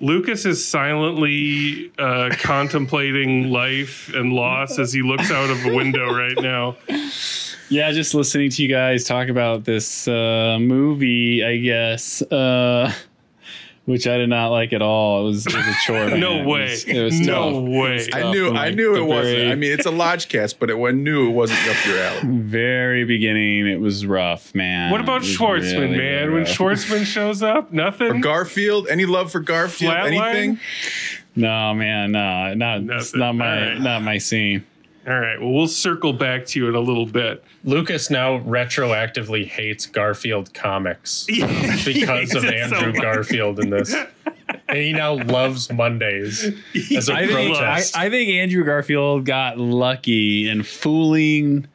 Lucas 0.00 0.46
is 0.46 0.66
silently 0.66 1.92
uh, 1.98 2.30
contemplating 2.38 3.50
life 3.50 4.10
and 4.14 4.32
loss 4.32 4.78
as 4.78 4.90
he 4.92 5.02
looks 5.02 5.30
out 5.30 5.50
of 5.50 5.64
a 5.66 5.74
window 5.74 6.10
right 6.12 6.36
now. 6.40 6.76
Yeah, 7.68 7.92
just 7.92 8.14
listening 8.14 8.48
to 8.50 8.62
you 8.62 8.68
guys 8.68 9.04
talk 9.04 9.28
about 9.28 9.64
this 9.64 10.08
uh, 10.08 10.56
movie, 10.60 11.44
I 11.44 11.58
guess, 11.58 12.22
uh, 12.22 12.92
which 13.84 14.06
I 14.06 14.16
did 14.16 14.28
not 14.28 14.48
like 14.48 14.72
at 14.72 14.80
all. 14.82 15.22
It 15.22 15.24
was, 15.28 15.46
it 15.46 15.54
was 15.56 15.66
a 15.66 15.74
chore. 15.84 16.06
man. 16.08 16.20
No 16.20 16.40
It 16.40 16.46
way. 16.46 16.60
was- 16.70 16.84
it 16.84 17.02
was 17.02 17.20
No 17.20 17.52
tough. 17.52 17.62
way. 17.64 17.90
It 17.90 17.92
was 17.94 18.08
I 18.14 18.30
knew 18.30 18.46
from, 18.48 18.56
I 18.56 18.70
knew 18.70 18.94
the 18.94 19.00
it 19.00 19.04
wasn't. 19.04 19.36
very- 19.38 19.50
I 19.50 19.54
mean, 19.56 19.72
it's 19.72 19.86
a 19.86 19.90
lodge 19.90 20.28
cast, 20.28 20.58
but 20.60 20.70
it 20.70 20.76
I 20.76 20.90
knew 20.92 21.28
it 21.28 21.32
wasn't 21.32 21.60
up 21.68 21.86
your 21.86 21.98
alley. 21.98 22.20
very 22.42 23.04
beginning, 23.04 23.66
it 23.66 23.80
was 23.80 24.06
rough, 24.06 24.54
man. 24.54 24.90
What 24.92 25.00
about 25.00 25.22
Schwartzman, 25.22 25.80
really, 25.80 25.96
man? 25.96 26.28
really 26.28 26.32
When. 26.42 26.44
Schwartzman 26.44 27.04
shows 27.04 27.42
up, 27.42 27.72
nothing. 27.72 28.20
Garfield, 28.20 28.86
any 28.88 29.04
love 29.04 29.32
for 29.32 29.40
Garfield? 29.40 29.92
Flatline? 29.94 30.22
Anything? 30.30 30.60
No, 31.34 31.74
man, 31.74 32.12
no, 32.12 32.52
not 32.54 32.80
it's 32.82 33.14
not 33.16 33.34
my 33.34 33.46
All 33.46 33.68
right. 33.72 33.80
not 33.80 34.02
my 34.02 34.18
scene. 34.18 34.64
All 35.06 35.18
right. 35.18 35.40
Well, 35.40 35.50
we'll 35.50 35.66
circle 35.68 36.12
back 36.12 36.46
to 36.46 36.60
you 36.60 36.68
in 36.68 36.76
a 36.76 36.80
little 36.80 37.06
bit. 37.06 37.42
Lucas 37.64 38.08
now 38.08 38.38
retroactively 38.40 39.46
hates 39.46 39.86
Garfield 39.86 40.54
comics 40.54 41.26
because 41.26 42.34
of 42.34 42.44
it 42.44 42.70
so 42.70 42.76
Andrew. 42.76 43.00
Garfield 43.00 43.58
in 43.58 43.70
this. 43.70 43.94
And 44.68 44.78
he 44.78 44.92
now 44.92 45.14
loves 45.14 45.72
Mondays 45.72 46.44
as 46.96 47.08
a 47.08 47.14
I 47.14 47.26
think 47.26 47.38
I, 47.38 47.46
protest. 47.46 47.96
I 47.96 48.10
think 48.10 48.30
Andrew 48.30 48.64
Garfield 48.64 49.24
got 49.24 49.58
lucky 49.58 50.48
in 50.48 50.62
fooling 50.62 51.66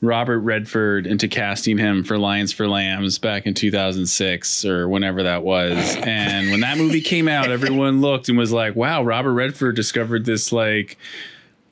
Robert 0.00 0.40
Redford 0.40 1.06
into 1.06 1.28
casting 1.28 1.78
him 1.78 2.02
for 2.02 2.18
Lions 2.18 2.52
for 2.52 2.66
Lambs 2.66 3.18
back 3.18 3.46
in 3.46 3.54
2006 3.54 4.64
or 4.64 4.88
whenever 4.88 5.22
that 5.22 5.44
was. 5.44 5.76
And 5.96 6.50
when 6.50 6.60
that 6.60 6.76
movie 6.76 7.02
came 7.02 7.28
out, 7.28 7.50
everyone 7.50 8.00
looked 8.00 8.28
and 8.28 8.36
was 8.36 8.50
like, 8.50 8.74
"Wow, 8.74 9.04
Robert 9.04 9.32
Redford 9.34 9.76
discovered 9.76 10.24
this 10.24 10.50
like 10.50 10.98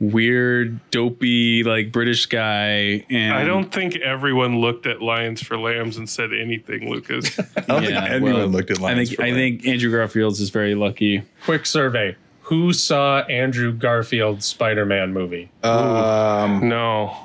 weird, 0.01 0.81
dopey, 0.91 1.63
like 1.63 1.93
British 1.93 2.27
guy." 2.27 3.05
And 3.11 3.33
I 3.35 3.45
don't 3.45 3.73
think 3.73 3.97
everyone 3.97 4.61
looked 4.61 4.87
at 4.87 5.01
Lions 5.03 5.43
for 5.43 5.59
Lambs 5.59 5.97
and 5.97 6.09
said 6.09 6.33
anything, 6.33 6.91
Lucas. 6.91 7.39
I 7.57 7.61
don't 7.61 7.85
think 7.85 7.97
anyone 7.97 8.47
looked 8.47 8.71
at 8.71 8.79
I 8.79 8.83
Lions 8.83 9.09
think 9.11 9.17
for 9.19 9.23
I 9.25 9.27
Lambs. 9.31 9.37
think 9.39 9.67
Andrew 9.67 9.91
Garfield's 9.93 10.41
is 10.41 10.51
very 10.51 10.75
lucky. 10.75 11.23
Quick 11.45 11.67
survey. 11.67 12.17
Who 12.45 12.73
saw 12.73 13.21
Andrew 13.21 13.73
Garfield's 13.73 14.45
Spider 14.45 14.85
Man 14.85 15.13
movie? 15.13 15.51
Um, 15.63 16.69
no. 16.69 17.17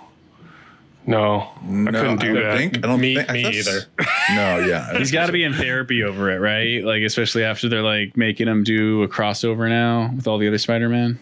No. 1.08 1.50
I 1.68 1.92
couldn't 1.92 2.20
do 2.20 2.38
I 2.38 2.42
that. 2.44 2.58
think. 2.58 2.78
I 2.78 2.82
don't 2.82 3.00
Me- 3.00 3.16
think. 3.16 3.30
I 3.30 3.34
me 3.34 3.44
thought- 3.44 3.54
either. 3.56 3.80
No, 4.36 4.60
yeah. 4.68 4.94
He's 4.98 5.12
got 5.12 5.28
to 5.28 5.32
be 5.32 5.44
in 5.44 5.54
therapy 5.54 6.04
over 6.04 6.30
it, 6.32 6.38
right? 6.40 6.84
Like 6.84 7.02
especially 7.04 7.44
after 7.44 7.70
they're 7.70 7.82
like 7.84 8.16
making 8.18 8.48
him 8.48 8.64
do 8.64 9.02
a 9.04 9.08
crossover 9.08 9.68
now 9.70 10.12
with 10.16 10.28
all 10.28 10.38
the 10.38 10.48
other 10.48 10.58
Spider-Man. 10.58 11.18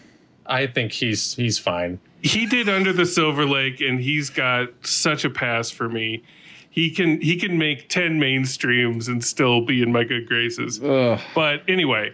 I 0.46 0.66
think 0.66 0.92
he's 0.92 1.34
he's 1.34 1.58
fine. 1.58 2.00
he 2.22 2.46
did 2.46 2.68
under 2.68 2.92
the 2.92 3.06
silver 3.06 3.44
lake 3.46 3.80
and 3.80 4.00
he's 4.00 4.30
got 4.30 4.68
such 4.86 5.24
a 5.24 5.30
pass 5.30 5.70
for 5.70 5.88
me 5.88 6.22
he 6.70 6.90
can 6.90 7.20
he 7.20 7.36
can 7.38 7.56
make 7.58 7.88
10 7.88 8.18
mainstreams 8.20 9.08
and 9.08 9.22
still 9.24 9.60
be 9.60 9.80
in 9.82 9.92
my 9.92 10.04
good 10.04 10.26
graces 10.26 10.82
Ugh. 10.82 11.20
but 11.34 11.62
anyway 11.68 12.12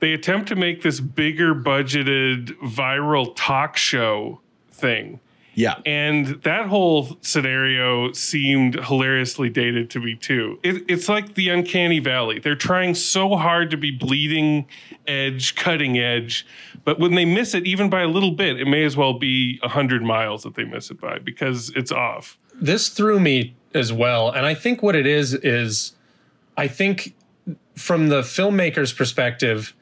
they 0.00 0.12
attempt 0.12 0.48
to 0.48 0.56
make 0.56 0.82
this 0.82 0.98
bigger 1.00 1.54
budgeted 1.54 2.48
viral 2.62 3.32
talk 3.36 3.76
show 3.76 4.40
thing 4.70 5.20
Yeah. 5.54 5.74
and 5.84 6.42
that 6.44 6.66
whole 6.66 7.18
scenario 7.20 8.12
seemed 8.12 8.74
hilariously 8.84 9.50
dated 9.50 9.90
to 9.90 10.00
me 10.00 10.14
too. 10.14 10.58
It, 10.62 10.84
it's 10.88 11.08
like 11.08 11.34
the 11.34 11.50
uncanny 11.50 11.98
valley. 11.98 12.38
They're 12.38 12.54
trying 12.54 12.94
so 12.94 13.36
hard 13.36 13.70
to 13.70 13.76
be 13.76 13.90
bleeding 13.90 14.66
edge, 15.06 15.54
cutting 15.54 15.98
edge, 15.98 16.46
but 16.84 16.98
when 16.98 17.14
they 17.14 17.24
miss 17.24 17.54
it, 17.54 17.66
even 17.66 17.90
by 17.90 18.02
a 18.02 18.08
little 18.08 18.30
bit, 18.32 18.58
it 18.58 18.66
may 18.66 18.84
as 18.84 18.96
well 18.96 19.18
be 19.18 19.60
a 19.62 19.68
hundred 19.68 20.02
miles 20.02 20.42
that 20.42 20.54
they 20.54 20.64
miss 20.64 20.90
it 20.90 21.00
by 21.00 21.18
because 21.18 21.70
it's 21.76 21.92
off. 21.92 22.38
This 22.54 22.88
threw 22.88 23.20
me 23.20 23.54
as 23.74 23.92
well. 23.92 24.30
And 24.30 24.46
I 24.46 24.54
think 24.54 24.82
what 24.82 24.94
it 24.96 25.06
is 25.06 25.34
is 25.34 25.92
I 26.56 26.68
think 26.68 27.14
from 27.76 28.08
the 28.08 28.22
filmmaker's 28.22 28.92
perspective, 28.92 29.74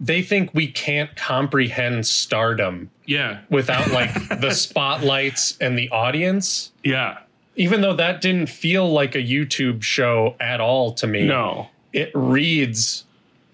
they 0.00 0.22
think 0.22 0.52
we 0.54 0.66
can't 0.66 1.14
comprehend 1.16 2.06
stardom 2.06 2.90
Yeah, 3.06 3.40
without 3.50 3.90
like 3.92 4.12
the 4.40 4.50
spotlights 4.52 5.56
and 5.60 5.78
the 5.78 5.88
audience. 5.90 6.72
yeah, 6.82 7.18
Even 7.56 7.80
though 7.80 7.94
that 7.94 8.20
didn't 8.20 8.48
feel 8.48 8.90
like 8.90 9.14
a 9.14 9.18
YouTube 9.22 9.82
show 9.82 10.34
at 10.40 10.60
all 10.60 10.92
to 10.94 11.06
me. 11.06 11.24
no. 11.26 11.68
It 11.92 12.10
reads 12.12 13.04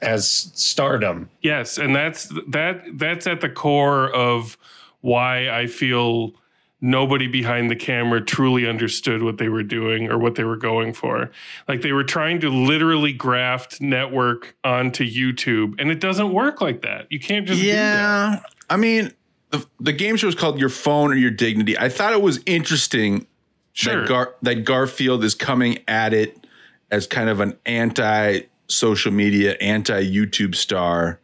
as 0.01 0.27
stardom. 0.55 1.29
Yes, 1.43 1.77
and 1.77 1.95
that's 1.95 2.33
that 2.49 2.85
that's 2.99 3.27
at 3.27 3.43
the 3.43 3.51
core 3.51 4.11
of 4.15 4.57
why 5.03 5.51
I 5.51 5.67
feel 5.67 6.33
nobody 6.81 7.27
behind 7.27 7.71
the 7.71 7.77
camera 7.77 8.21
truly 8.21 8.67
understood 8.67 9.23
what 9.23 9.39
they 9.39 9.49
were 9.49 9.63
doing 9.63 10.11
or 10.11 10.19
what 10.19 10.35
they 10.35 10.45
were 10.45 10.57
going 10.57 10.93
for. 10.93 11.31
Like 11.69 11.83
they 11.83 11.93
were 11.93 12.05
trying 12.05 12.41
to 12.41 12.51
literally 12.51 13.13
graft 13.13 13.81
network 13.81 14.57
onto 14.65 15.05
YouTube 15.05 15.75
and 15.79 15.91
it 15.91 16.01
doesn't 16.01 16.33
work 16.33 16.61
like 16.61 16.83
that. 16.83 17.07
You 17.11 17.21
can't 17.21 17.47
just 17.47 17.61
do 17.61 17.67
that. 17.69 17.73
Yeah. 17.75 18.43
I 18.69 18.77
mean, 18.77 19.13
the, 19.51 19.67
the 19.81 19.93
game 19.93 20.17
show 20.17 20.29
is 20.29 20.35
called 20.35 20.59
Your 20.59 20.69
Phone 20.69 21.13
or 21.13 21.17
Your 21.17 21.31
Dignity. 21.31 21.77
I 21.79 21.89
thought 21.89 22.13
it 22.13 22.23
was 22.23 22.41
interesting 22.47 23.27
Sure. 23.73 24.01
that, 24.01 24.09
Gar- 24.09 24.35
that 24.43 24.65
Garfield 24.65 25.23
is 25.23 25.35
coming 25.35 25.79
at 25.87 26.13
it 26.13 26.47
as 26.91 27.07
kind 27.07 27.29
of 27.31 27.41
an 27.41 27.57
anti 27.67 28.41
social 28.67 29.13
media, 29.13 29.57
anti 29.61 30.05
YouTube 30.05 30.55
star 30.55 31.21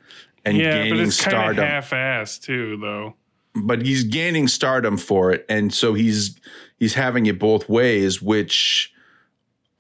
and 0.47 0.57
yeah, 0.57 0.89
but 0.89 0.99
it's 0.99 1.23
kind 1.23 1.59
of 1.59 1.65
half-assed 1.65 2.43
too 2.43 2.77
though. 2.77 3.15
But 3.65 3.83
he's 3.83 4.05
gaining 4.05 4.49
stardom 4.49 4.97
for 4.97 5.33
it 5.33 5.45
and 5.49 5.73
so 5.73 5.95
he's 5.95 6.39
he's 6.79 6.95
having 6.95 7.27
it 7.27 7.39
both 7.39 7.69
ways 7.69 8.21
which 8.21 8.93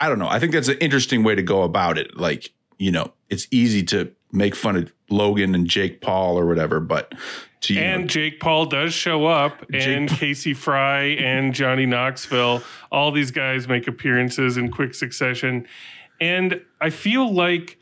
i 0.00 0.08
don't 0.08 0.18
know 0.18 0.28
i 0.28 0.38
think 0.38 0.52
that's 0.52 0.68
an 0.68 0.78
interesting 0.78 1.22
way 1.22 1.34
to 1.34 1.42
go 1.42 1.62
about 1.62 1.98
it 1.98 2.16
like 2.16 2.52
you 2.78 2.90
know 2.90 3.12
it's 3.28 3.46
easy 3.50 3.82
to 3.82 4.10
make 4.32 4.54
fun 4.54 4.76
of 4.76 4.92
logan 5.10 5.54
and 5.54 5.66
jake 5.66 6.00
paul 6.00 6.38
or 6.38 6.46
whatever 6.46 6.80
but 6.80 7.12
to 7.62 7.74
you 7.74 7.80
And 7.80 8.02
know, 8.02 8.06
Jake 8.06 8.38
Paul 8.38 8.66
does 8.66 8.92
show 8.94 9.26
up, 9.26 9.64
and 9.72 10.08
Casey 10.08 10.54
Frey 10.54 11.16
and 11.18 11.54
Johnny 11.54 11.86
Knoxville. 11.86 12.62
All 12.92 13.10
these 13.10 13.30
guys 13.30 13.66
make 13.66 13.88
appearances 13.88 14.56
in 14.56 14.70
quick 14.70 14.94
succession. 14.94 15.66
And 16.20 16.60
I 16.80 16.90
feel 16.90 17.32
like 17.32 17.78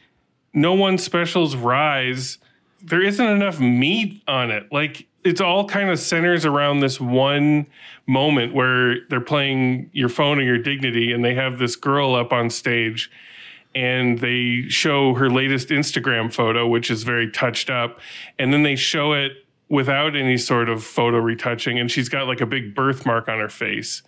no 0.52 0.72
one 0.72 0.96
specials 0.96 1.56
rise. 1.56 2.38
There 2.82 3.02
isn't 3.02 3.26
enough 3.26 3.60
meat 3.60 4.22
on 4.26 4.50
it. 4.50 4.68
Like 4.72 5.06
it's 5.24 5.40
all 5.40 5.66
kind 5.66 5.90
of 5.90 5.98
centers 5.98 6.44
around 6.44 6.80
this 6.80 7.00
one 7.00 7.66
moment 8.06 8.54
where 8.54 9.06
they're 9.08 9.20
playing 9.20 9.90
your 9.92 10.08
phone 10.08 10.38
or 10.38 10.42
your 10.42 10.58
dignity, 10.58 11.12
and 11.12 11.24
they 11.24 11.34
have 11.34 11.58
this 11.58 11.76
girl 11.76 12.14
up 12.14 12.32
on 12.32 12.50
stage 12.50 13.10
and 13.74 14.20
they 14.20 14.66
show 14.68 15.14
her 15.14 15.28
latest 15.28 15.68
Instagram 15.68 16.32
photo, 16.32 16.64
which 16.64 16.92
is 16.92 17.02
very 17.02 17.28
touched 17.28 17.68
up, 17.68 17.98
and 18.38 18.52
then 18.52 18.62
they 18.62 18.76
show 18.76 19.12
it 19.12 19.32
without 19.68 20.14
any 20.14 20.38
sort 20.38 20.68
of 20.68 20.84
photo 20.84 21.18
retouching, 21.18 21.78
and 21.78 21.90
she's 21.90 22.08
got 22.08 22.28
like 22.28 22.40
a 22.40 22.46
big 22.46 22.72
birthmark 22.74 23.28
on 23.28 23.40
her 23.40 23.48
face, 23.48 24.02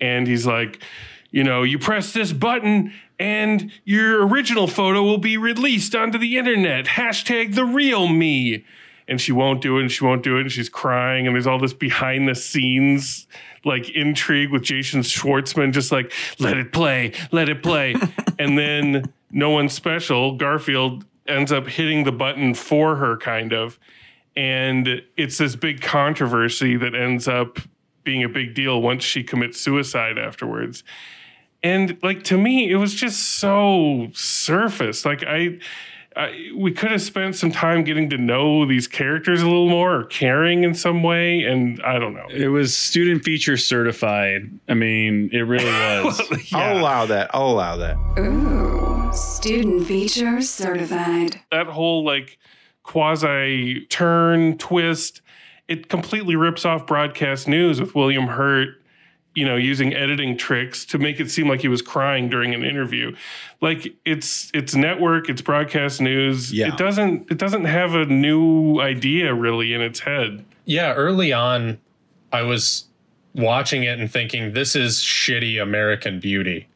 and 0.00 0.28
he's 0.28 0.46
like, 0.46 0.80
you 1.32 1.42
know, 1.42 1.62
you 1.62 1.78
press 1.78 2.12
this 2.12 2.32
button 2.32 2.92
and 3.18 3.72
your 3.84 4.26
original 4.26 4.66
photo 4.66 5.02
will 5.02 5.18
be 5.18 5.36
released 5.36 5.94
onto 5.94 6.18
the 6.18 6.36
internet. 6.36 6.84
Hashtag 6.84 7.54
the 7.54 7.64
real 7.64 8.06
me. 8.06 8.64
And 9.08 9.20
she 9.20 9.32
won't 9.32 9.60
do 9.60 9.78
it 9.78 9.82
and 9.82 9.90
she 9.90 10.04
won't 10.04 10.22
do 10.22 10.38
it. 10.38 10.42
And 10.42 10.52
she's 10.52 10.68
crying. 10.68 11.26
And 11.26 11.34
there's 11.34 11.46
all 11.46 11.58
this 11.58 11.72
behind 11.72 12.28
the 12.28 12.34
scenes 12.34 13.26
like 13.64 13.90
intrigue 13.90 14.50
with 14.50 14.62
Jason 14.62 15.00
Schwartzman, 15.02 15.72
just 15.72 15.92
like, 15.92 16.12
let 16.38 16.56
it 16.56 16.72
play, 16.72 17.12
let 17.30 17.48
it 17.48 17.62
play. 17.62 17.94
and 18.38 18.58
then 18.58 19.12
no 19.30 19.50
one 19.50 19.68
special, 19.68 20.36
Garfield 20.36 21.04
ends 21.26 21.52
up 21.52 21.68
hitting 21.68 22.04
the 22.04 22.12
button 22.12 22.54
for 22.54 22.96
her, 22.96 23.16
kind 23.16 23.52
of. 23.52 23.78
And 24.34 25.02
it's 25.16 25.38
this 25.38 25.56
big 25.56 25.80
controversy 25.80 26.76
that 26.76 26.94
ends 26.94 27.28
up 27.28 27.58
being 28.04 28.24
a 28.24 28.28
big 28.28 28.54
deal 28.54 28.80
once 28.80 29.04
she 29.04 29.22
commits 29.22 29.60
suicide 29.60 30.18
afterwards. 30.18 30.82
And 31.62 31.96
like 32.02 32.24
to 32.24 32.36
me, 32.36 32.70
it 32.70 32.76
was 32.76 32.94
just 32.94 33.20
so 33.38 34.08
surface. 34.12 35.04
Like 35.04 35.22
I, 35.26 35.58
I 36.16 36.50
we 36.54 36.72
could 36.72 36.90
have 36.90 37.02
spent 37.02 37.36
some 37.36 37.50
time 37.52 37.84
getting 37.84 38.10
to 38.10 38.18
know 38.18 38.66
these 38.66 38.86
characters 38.86 39.40
a 39.42 39.46
little 39.46 39.68
more 39.68 39.94
or 40.00 40.04
caring 40.04 40.64
in 40.64 40.74
some 40.74 41.02
way. 41.02 41.42
And 41.44 41.80
I 41.82 41.98
don't 41.98 42.14
know. 42.14 42.26
It 42.30 42.48
was 42.48 42.76
student 42.76 43.24
feature 43.24 43.56
certified. 43.56 44.50
I 44.68 44.74
mean, 44.74 45.30
it 45.32 45.40
really 45.42 45.64
was. 46.04 46.20
i'll 46.52 46.78
allow 46.78 47.06
that 47.06 47.30
i'll 47.34 47.50
allow 47.50 47.76
that 47.76 47.96
Ooh. 48.18 49.10
Student 49.14 49.86
feature 49.86 50.40
certified. 50.40 51.40
that 51.50 51.66
whole 51.66 52.04
like 52.04 52.38
quasi 52.82 53.86
turn 53.90 54.56
twist 54.58 55.20
it 55.68 55.88
completely 55.88 56.34
rips 56.36 56.64
off 56.64 56.86
broadcast 56.86 57.46
news 57.48 57.80
with 57.80 57.94
william 57.94 58.26
hurt 58.26 58.81
you 59.34 59.44
know 59.46 59.56
using 59.56 59.94
editing 59.94 60.36
tricks 60.36 60.84
to 60.84 60.98
make 60.98 61.18
it 61.20 61.30
seem 61.30 61.48
like 61.48 61.60
he 61.60 61.68
was 61.68 61.80
crying 61.82 62.28
during 62.28 62.52
an 62.54 62.62
interview 62.64 63.14
like 63.60 63.94
it's 64.04 64.50
it's 64.52 64.74
network 64.74 65.28
it's 65.30 65.40
broadcast 65.42 66.00
news 66.00 66.52
Yeah. 66.52 66.68
it 66.68 66.76
doesn't 66.76 67.30
it 67.30 67.38
doesn't 67.38 67.64
have 67.64 67.94
a 67.94 68.04
new 68.06 68.80
idea 68.80 69.32
really 69.34 69.72
in 69.72 69.80
its 69.80 70.00
head 70.00 70.44
Yeah, 70.66 70.92
early 70.94 71.32
on, 71.32 71.78
I 72.32 72.42
was 72.42 72.84
watching 73.34 73.82
it 73.84 73.98
and 73.98 74.10
thinking, 74.10 74.52
this 74.52 74.76
is 74.76 74.98
shitty 75.00 75.60
American 75.60 76.20
Beauty. 76.20 76.68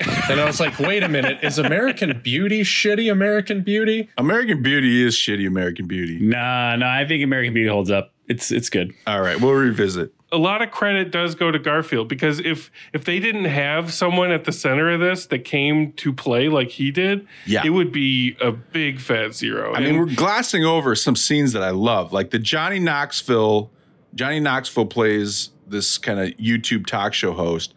and 0.00 0.40
I 0.40 0.44
was 0.46 0.60
like, 0.60 0.78
wait 0.78 1.02
a 1.02 1.08
minute, 1.08 1.38
is 1.42 1.58
American 1.58 2.20
Beauty 2.22 2.62
shitty 2.62 3.10
American 3.10 3.62
Beauty? 3.62 4.08
American 4.18 4.62
Beauty 4.62 5.02
is 5.04 5.14
shitty 5.16 5.46
American 5.46 5.86
Beauty. 5.86 6.18
Nah, 6.20 6.76
nah. 6.76 6.94
I 6.94 7.04
think 7.06 7.22
American 7.24 7.52
Beauty 7.54 7.68
holds 7.68 7.90
up. 7.90 8.12
It's 8.28 8.50
it's 8.52 8.68
good. 8.70 8.92
All 9.06 9.20
right, 9.20 9.40
we'll 9.40 9.52
revisit. 9.52 10.12
A 10.32 10.38
lot 10.38 10.60
of 10.60 10.70
credit 10.72 11.12
does 11.12 11.34
go 11.36 11.50
to 11.52 11.58
Garfield 11.58 12.08
because 12.08 12.40
if 12.40 12.70
if 12.92 13.04
they 13.04 13.20
didn't 13.20 13.44
have 13.44 13.92
someone 13.92 14.32
at 14.32 14.44
the 14.44 14.50
center 14.52 14.90
of 14.90 14.98
this 15.00 15.26
that 15.26 15.44
came 15.44 15.92
to 15.92 16.12
play 16.12 16.48
like 16.48 16.68
he 16.70 16.90
did, 16.90 17.26
Yeah. 17.46 17.62
it 17.64 17.70
would 17.70 17.92
be 17.92 18.36
a 18.40 18.50
big 18.50 19.00
fat 19.00 19.34
zero. 19.34 19.72
I 19.74 19.80
mean, 19.80 19.98
we're 19.98 20.14
glossing 20.14 20.64
over 20.64 20.94
some 20.96 21.14
scenes 21.14 21.52
that 21.52 21.62
I 21.62 21.70
love, 21.70 22.12
like 22.12 22.30
the 22.30 22.38
Johnny 22.40 22.78
Knoxville. 22.80 23.70
Johnny 24.16 24.40
Knoxville 24.40 24.86
plays 24.86 25.50
this 25.68 25.96
kind 25.98 26.18
of 26.18 26.28
YouTube 26.38 26.86
talk 26.86 27.12
show 27.14 27.32
host, 27.32 27.72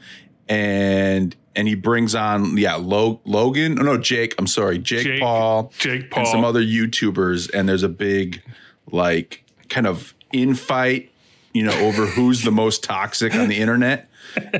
and 0.47 1.35
and 1.55 1.67
he 1.67 1.75
brings 1.75 2.15
on 2.15 2.57
yeah 2.57 2.75
Lo- 2.75 3.21
Logan. 3.25 3.77
Oh 3.79 3.83
no, 3.83 3.97
Jake. 3.97 4.33
I'm 4.39 4.47
sorry, 4.47 4.79
Jake, 4.79 5.03
Jake- 5.03 5.19
Paul, 5.21 5.71
Jake 5.77 6.09
Paul. 6.09 6.21
and 6.21 6.27
some 6.29 6.43
other 6.45 6.61
YouTubers, 6.61 7.53
and 7.53 7.69
there's 7.69 7.83
a 7.83 7.89
big 7.89 8.41
like 8.91 9.43
kind 9.69 9.85
of 9.85 10.13
infight, 10.33 11.09
you 11.53 11.63
know, 11.63 11.77
over 11.79 12.05
who's 12.05 12.43
the 12.43 12.51
most 12.51 12.83
toxic 12.83 13.33
on 13.35 13.47
the 13.49 13.57
internet. 13.57 14.09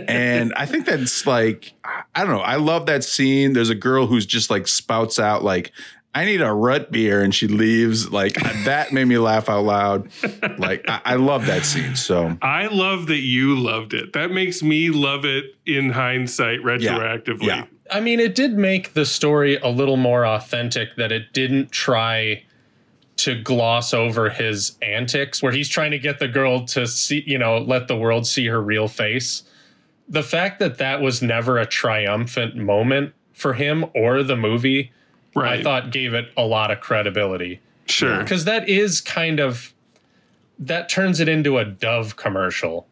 And 0.07 0.53
I 0.55 0.65
think 0.65 0.85
that's 0.85 1.25
like 1.27 1.73
I- 1.83 2.03
I 2.15 2.23
don't 2.25 2.33
know. 2.33 2.41
I 2.41 2.55
love 2.55 2.87
that 2.87 3.03
scene. 3.03 3.53
There's 3.53 3.69
a 3.69 3.75
girl 3.75 4.07
who's 4.07 4.25
just 4.25 4.49
like 4.49 4.67
spouts 4.67 5.19
out 5.19 5.43
like 5.43 5.71
I 6.15 6.25
need 6.25 6.41
a 6.41 6.51
rut 6.51 6.91
beer 6.91 7.21
and 7.21 7.33
she 7.35 7.47
leaves. 7.47 8.11
Like 8.11 8.33
that 8.65 8.91
made 8.91 9.05
me 9.05 9.19
laugh 9.19 9.47
out 9.47 9.63
loud. 9.63 10.09
Like 10.57 10.83
I, 10.89 11.01
I 11.05 11.15
love 11.15 11.45
that 11.45 11.65
scene. 11.65 11.95
So 11.95 12.35
I 12.41 12.65
love 12.65 13.05
that 13.07 13.19
you 13.19 13.55
loved 13.55 13.93
it. 13.93 14.13
That 14.13 14.31
makes 14.31 14.63
me 14.63 14.89
love 14.89 15.23
it 15.23 15.55
in 15.67 15.91
hindsight, 15.91 16.61
retroactively. 16.61 17.43
Yeah. 17.45 17.65
I 17.91 17.99
mean, 18.01 18.19
it 18.19 18.33
did 18.33 18.53
make 18.57 18.93
the 18.93 19.05
story 19.05 19.57
a 19.57 19.67
little 19.69 19.97
more 19.97 20.25
authentic 20.25 20.95
that 20.97 21.11
it 21.11 21.31
didn't 21.31 21.71
try 21.71 22.43
to 23.19 23.41
gloss 23.41 23.93
over 23.93 24.29
his 24.29 24.77
antics 24.81 25.41
where 25.43 25.51
he's 25.51 25.69
trying 25.69 25.91
to 25.91 25.99
get 25.99 26.19
the 26.19 26.27
girl 26.27 26.65
to 26.67 26.87
see, 26.87 27.23
you 27.25 27.37
know, 27.37 27.57
let 27.57 27.87
the 27.87 27.95
world 27.97 28.25
see 28.27 28.47
her 28.47 28.61
real 28.61 28.87
face. 28.87 29.43
The 30.07 30.23
fact 30.23 30.59
that 30.59 30.77
that 30.79 31.01
was 31.01 31.21
never 31.21 31.57
a 31.57 31.65
triumphant 31.65 32.55
moment 32.55 33.13
for 33.33 33.53
him 33.53 33.85
or 33.95 34.23
the 34.23 34.35
movie, 34.35 34.91
Right. 35.35 35.59
I 35.59 35.63
thought 35.63 35.91
gave 35.91 36.13
it 36.15 36.29
a 36.35 36.41
lot 36.43 36.71
of 36.71 36.79
credibility. 36.79 37.59
sure. 37.85 38.17
Because 38.19 38.45
that 38.45 38.67
is 38.67 38.99
kind 38.99 39.39
of, 39.39 39.73
that 40.57 40.89
turns 40.89 41.19
it 41.19 41.29
into 41.29 41.57
a 41.59 41.65
Dove 41.65 42.15
commercial. 42.15 42.87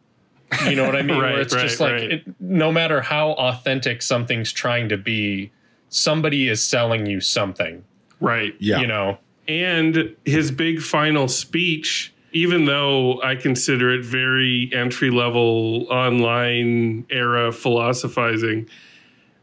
You 0.64 0.76
know 0.76 0.84
what 0.86 0.94
I 0.96 1.02
mean? 1.02 1.18
Right, 1.18 1.32
Where 1.32 1.40
it's 1.40 1.52
just 1.54 1.80
like, 1.80 1.92
right. 1.94 2.12
it, 2.12 2.40
no 2.40 2.70
matter 2.70 3.00
how 3.00 3.30
authentic 3.32 4.02
something's 4.02 4.52
trying 4.52 4.88
to 4.90 4.96
be, 4.96 5.50
somebody 5.88 6.48
is 6.48 6.62
selling 6.62 7.06
you 7.06 7.20
something, 7.20 7.82
Right. 8.20 8.54
yeah. 8.60 8.78
you 8.80 8.86
know? 8.86 9.18
And 9.48 10.14
his 10.26 10.50
big 10.50 10.82
final 10.82 11.26
speech, 11.26 12.12
even 12.32 12.66
though 12.66 13.22
I 13.22 13.34
consider 13.34 13.90
it 13.94 14.04
very 14.04 14.70
entry 14.74 15.10
level 15.10 15.86
online 15.90 17.06
era 17.08 17.50
philosophizing, 17.50 18.68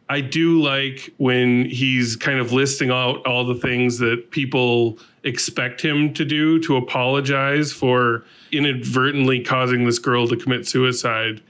I 0.08 0.22
do 0.22 0.62
like 0.62 1.12
when 1.18 1.66
he's 1.66 2.16
kind 2.16 2.40
of 2.40 2.52
listing 2.52 2.92
out 2.92 3.26
all 3.26 3.44
the 3.44 3.56
things 3.56 3.98
that 3.98 4.30
people 4.30 5.00
expect 5.24 5.82
him 5.82 6.14
to 6.14 6.24
do 6.24 6.60
to 6.60 6.78
apologize 6.78 7.74
for 7.74 8.24
inadvertently 8.52 9.44
causing 9.44 9.86
this 9.86 9.98
girl 9.98 10.28
to 10.28 10.38
commit 10.38 10.68
suicide. 10.68 11.42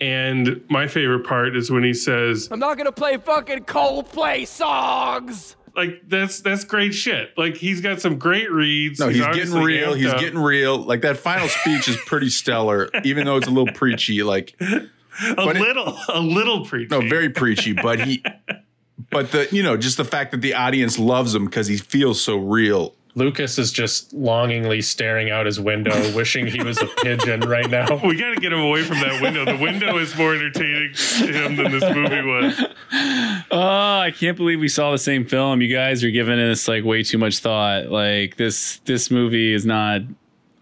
And 0.00 0.60
my 0.68 0.88
favorite 0.88 1.24
part 1.24 1.56
is 1.56 1.70
when 1.70 1.84
he 1.84 1.94
says, 1.94 2.48
I'm 2.50 2.58
not 2.58 2.76
gonna 2.76 2.90
play 2.90 3.18
fucking 3.18 3.66
Coldplay 3.66 4.48
songs. 4.48 5.54
Like 5.74 6.08
that's 6.08 6.40
that's 6.40 6.64
great 6.64 6.92
shit. 6.94 7.36
Like 7.36 7.56
he's 7.56 7.80
got 7.80 8.00
some 8.00 8.18
great 8.18 8.50
reads. 8.50 9.00
No, 9.00 9.08
he's, 9.08 9.24
getting 9.26 9.54
real. 9.54 9.94
He's 9.94 10.06
up. 10.06 10.20
getting 10.20 10.38
real. 10.38 10.78
Like 10.78 11.02
that 11.02 11.16
final 11.16 11.48
speech 11.48 11.88
is 11.88 11.96
pretty 12.06 12.28
stellar, 12.30 12.90
even 13.04 13.26
though 13.26 13.36
it's 13.36 13.46
a 13.46 13.50
little 13.50 13.72
preachy. 13.72 14.22
Like 14.22 14.54
a 14.60 14.88
but 15.34 15.56
it- 15.56 15.62
little 15.62 15.96
a 16.08 16.20
little 16.20 16.64
preachy. 16.64 16.88
No, 16.90 17.00
very 17.08 17.30
preachy, 17.30 17.72
but 17.72 18.00
he, 18.00 18.22
but 19.10 19.32
the 19.32 19.48
you 19.50 19.62
know 19.62 19.76
just 19.76 19.96
the 19.96 20.04
fact 20.04 20.32
that 20.32 20.40
the 20.40 20.54
audience 20.54 20.98
loves 20.98 21.34
him 21.34 21.44
because 21.46 21.66
he 21.66 21.76
feels 21.76 22.20
so 22.20 22.36
real. 22.36 22.94
Lucas 23.14 23.58
is 23.58 23.70
just 23.70 24.12
longingly 24.12 24.80
staring 24.80 25.30
out 25.30 25.44
his 25.46 25.60
window, 25.60 25.92
wishing 26.16 26.46
he 26.46 26.62
was 26.62 26.80
a 26.80 26.86
pigeon 27.02 27.40
right 27.40 27.68
now. 27.70 27.96
we 28.04 28.16
got 28.16 28.34
to 28.34 28.40
get 28.40 28.52
him 28.52 28.60
away 28.60 28.82
from 28.82 29.00
that 29.00 29.20
window. 29.20 29.44
The 29.44 29.56
window 29.56 29.98
is 29.98 30.16
more 30.16 30.34
entertaining 30.34 30.94
to 30.94 31.26
him 31.26 31.56
than 31.56 31.72
this 31.72 31.82
movie 31.94 32.22
was. 32.22 32.64
Oh, 33.50 33.98
I 33.98 34.12
can't 34.16 34.36
believe 34.36 34.60
we 34.60 34.68
saw 34.68 34.92
the 34.92 34.98
same 34.98 35.26
film. 35.26 35.60
You 35.60 35.74
guys 35.74 36.02
are 36.02 36.10
giving 36.10 36.38
this 36.38 36.68
like 36.68 36.84
way 36.84 37.02
too 37.02 37.18
much 37.18 37.38
thought. 37.38 37.88
Like 37.88 38.36
this 38.36 38.78
this 38.84 39.10
movie 39.10 39.52
is 39.52 39.66
not 39.66 40.02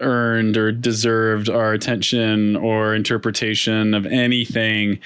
earned 0.01 0.57
or 0.57 0.73
deserved 0.73 1.49
our 1.49 1.73
attention 1.73 2.57
or 2.57 2.95
interpretation 2.95 3.95
of 3.95 4.07
anything. 4.07 4.99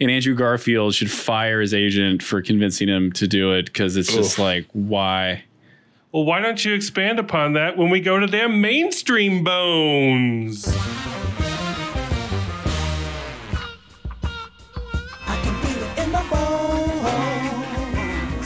And 0.00 0.10
Andrew 0.10 0.34
Garfield 0.34 0.94
should 0.94 1.10
fire 1.10 1.60
his 1.60 1.72
agent 1.72 2.22
for 2.22 2.42
convincing 2.42 2.88
him 2.88 3.12
to 3.12 3.26
do 3.26 3.52
it 3.52 3.66
because 3.66 3.96
it's 3.96 4.12
just 4.12 4.38
like 4.38 4.66
why? 4.72 5.44
Well, 6.12 6.24
why 6.24 6.40
don't 6.40 6.64
you 6.64 6.74
expand 6.74 7.20
upon 7.20 7.52
that 7.52 7.76
when 7.76 7.88
we 7.88 8.00
go 8.00 8.18
to 8.18 8.26
them 8.26 8.60
mainstream 8.60 9.44
bones? 9.44 10.66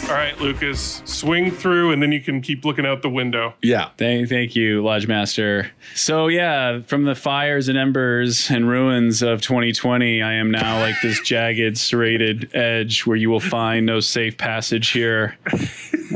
All 0.07 0.21
right, 0.21 0.39
Lucas, 0.39 1.03
swing 1.07 1.51
through 1.51 1.93
and 1.93 2.03
then 2.03 2.13
you 2.13 2.21
can 2.21 2.43
keep 2.43 2.67
looking 2.67 2.85
out 2.85 3.01
the 3.01 3.09
window. 3.09 3.55
Yeah, 3.63 3.89
Thank, 3.97 4.29
thank 4.29 4.55
you, 4.55 4.85
Lodge 4.85 5.09
Master. 5.09 5.73
So 5.95 6.29
yeah, 6.29 6.83
from 6.83 7.05
the 7.05 7.15
fires 7.15 7.69
and 7.69 7.79
embers 7.79 8.51
and 8.51 8.69
ruins 8.69 9.23
of 9.23 9.41
2020, 9.41 10.21
I 10.21 10.35
am 10.35 10.51
now 10.51 10.79
like 10.81 10.97
this 11.03 11.19
jagged, 11.25 11.79
serrated 11.79 12.55
edge 12.55 13.07
where 13.07 13.17
you 13.17 13.31
will 13.31 13.41
find 13.41 13.87
no 13.87 14.01
safe 14.01 14.37
passage 14.37 14.91
here. 14.91 15.39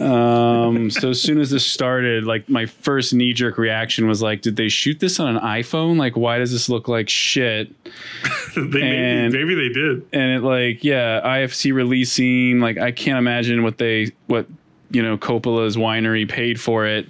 Um, 0.01 0.91
so 0.91 1.11
as 1.11 1.21
soon 1.21 1.41
as 1.41 1.51
this 1.51 1.67
started, 1.67 2.25
like 2.25 2.49
my 2.49 2.67
first 2.67 3.13
knee-jerk 3.15 3.59
reaction 3.59 4.07
was 4.07 4.23
like, 4.23 4.43
did 4.43 4.57
they 4.57 4.69
shoot 4.69 5.01
this 5.01 5.19
on 5.21 5.37
an 5.37 5.43
iPhone? 5.43 5.99
Like, 5.99 6.17
why 6.17 6.39
does 6.39 6.53
this 6.53 6.69
look 6.69 6.89
like 6.89 7.09
shit? 7.09 7.75
they 8.57 8.63
maybe, 8.63 9.39
maybe 9.39 9.55
they 9.55 9.69
did. 9.69 10.07
and 10.13 10.33
it 10.33 10.43
like 10.43 10.83
yeah 10.83 11.21
ifc 11.23 11.73
releasing 11.73 12.61
like 12.61 12.79
i 12.79 12.91
can't 12.91 13.19
imagine 13.19 13.63
what 13.63 13.79
they 13.79 14.11
what 14.27 14.47
you 14.91 15.03
know 15.03 15.17
coppola's 15.17 15.77
winery 15.77 16.29
paid 16.29 16.61
for 16.61 16.87
it 16.87 17.09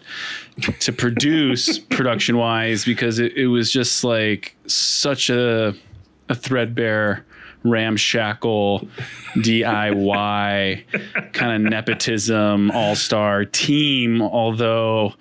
to 0.81 0.93
produce 0.93 1.79
production 1.91 2.37
wise 2.37 2.85
because 2.85 3.19
it, 3.19 3.33
it 3.37 3.47
was 3.47 3.71
just 3.71 4.05
like 4.05 4.57
such 4.67 5.31
a 5.31 5.75
a 6.29 6.35
threadbare 6.35 7.25
ramshackle 7.65 8.89
diy 9.37 10.85
kind 11.33 11.67
of 11.67 11.71
nepotism 11.71 12.71
all-star 12.71 13.45
team 13.45 14.23
although 14.23 15.13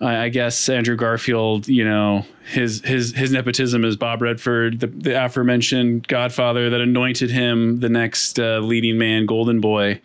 I 0.00 0.24
I 0.24 0.28
guess 0.28 0.68
Andrew 0.68 0.96
Garfield, 0.96 1.68
you 1.68 1.84
know, 1.84 2.26
his 2.46 2.82
his 2.84 3.12
his 3.12 3.32
nepotism 3.32 3.84
is 3.84 3.96
Bob 3.96 4.22
Redford, 4.22 4.80
the, 4.80 4.86
the 4.88 5.24
aforementioned 5.24 6.08
Godfather 6.08 6.70
that 6.70 6.80
anointed 6.80 7.30
him 7.30 7.80
the 7.80 7.88
next 7.88 8.38
uh, 8.38 8.58
leading 8.58 8.98
man, 8.98 9.26
Golden 9.26 9.60
Boy. 9.60 10.00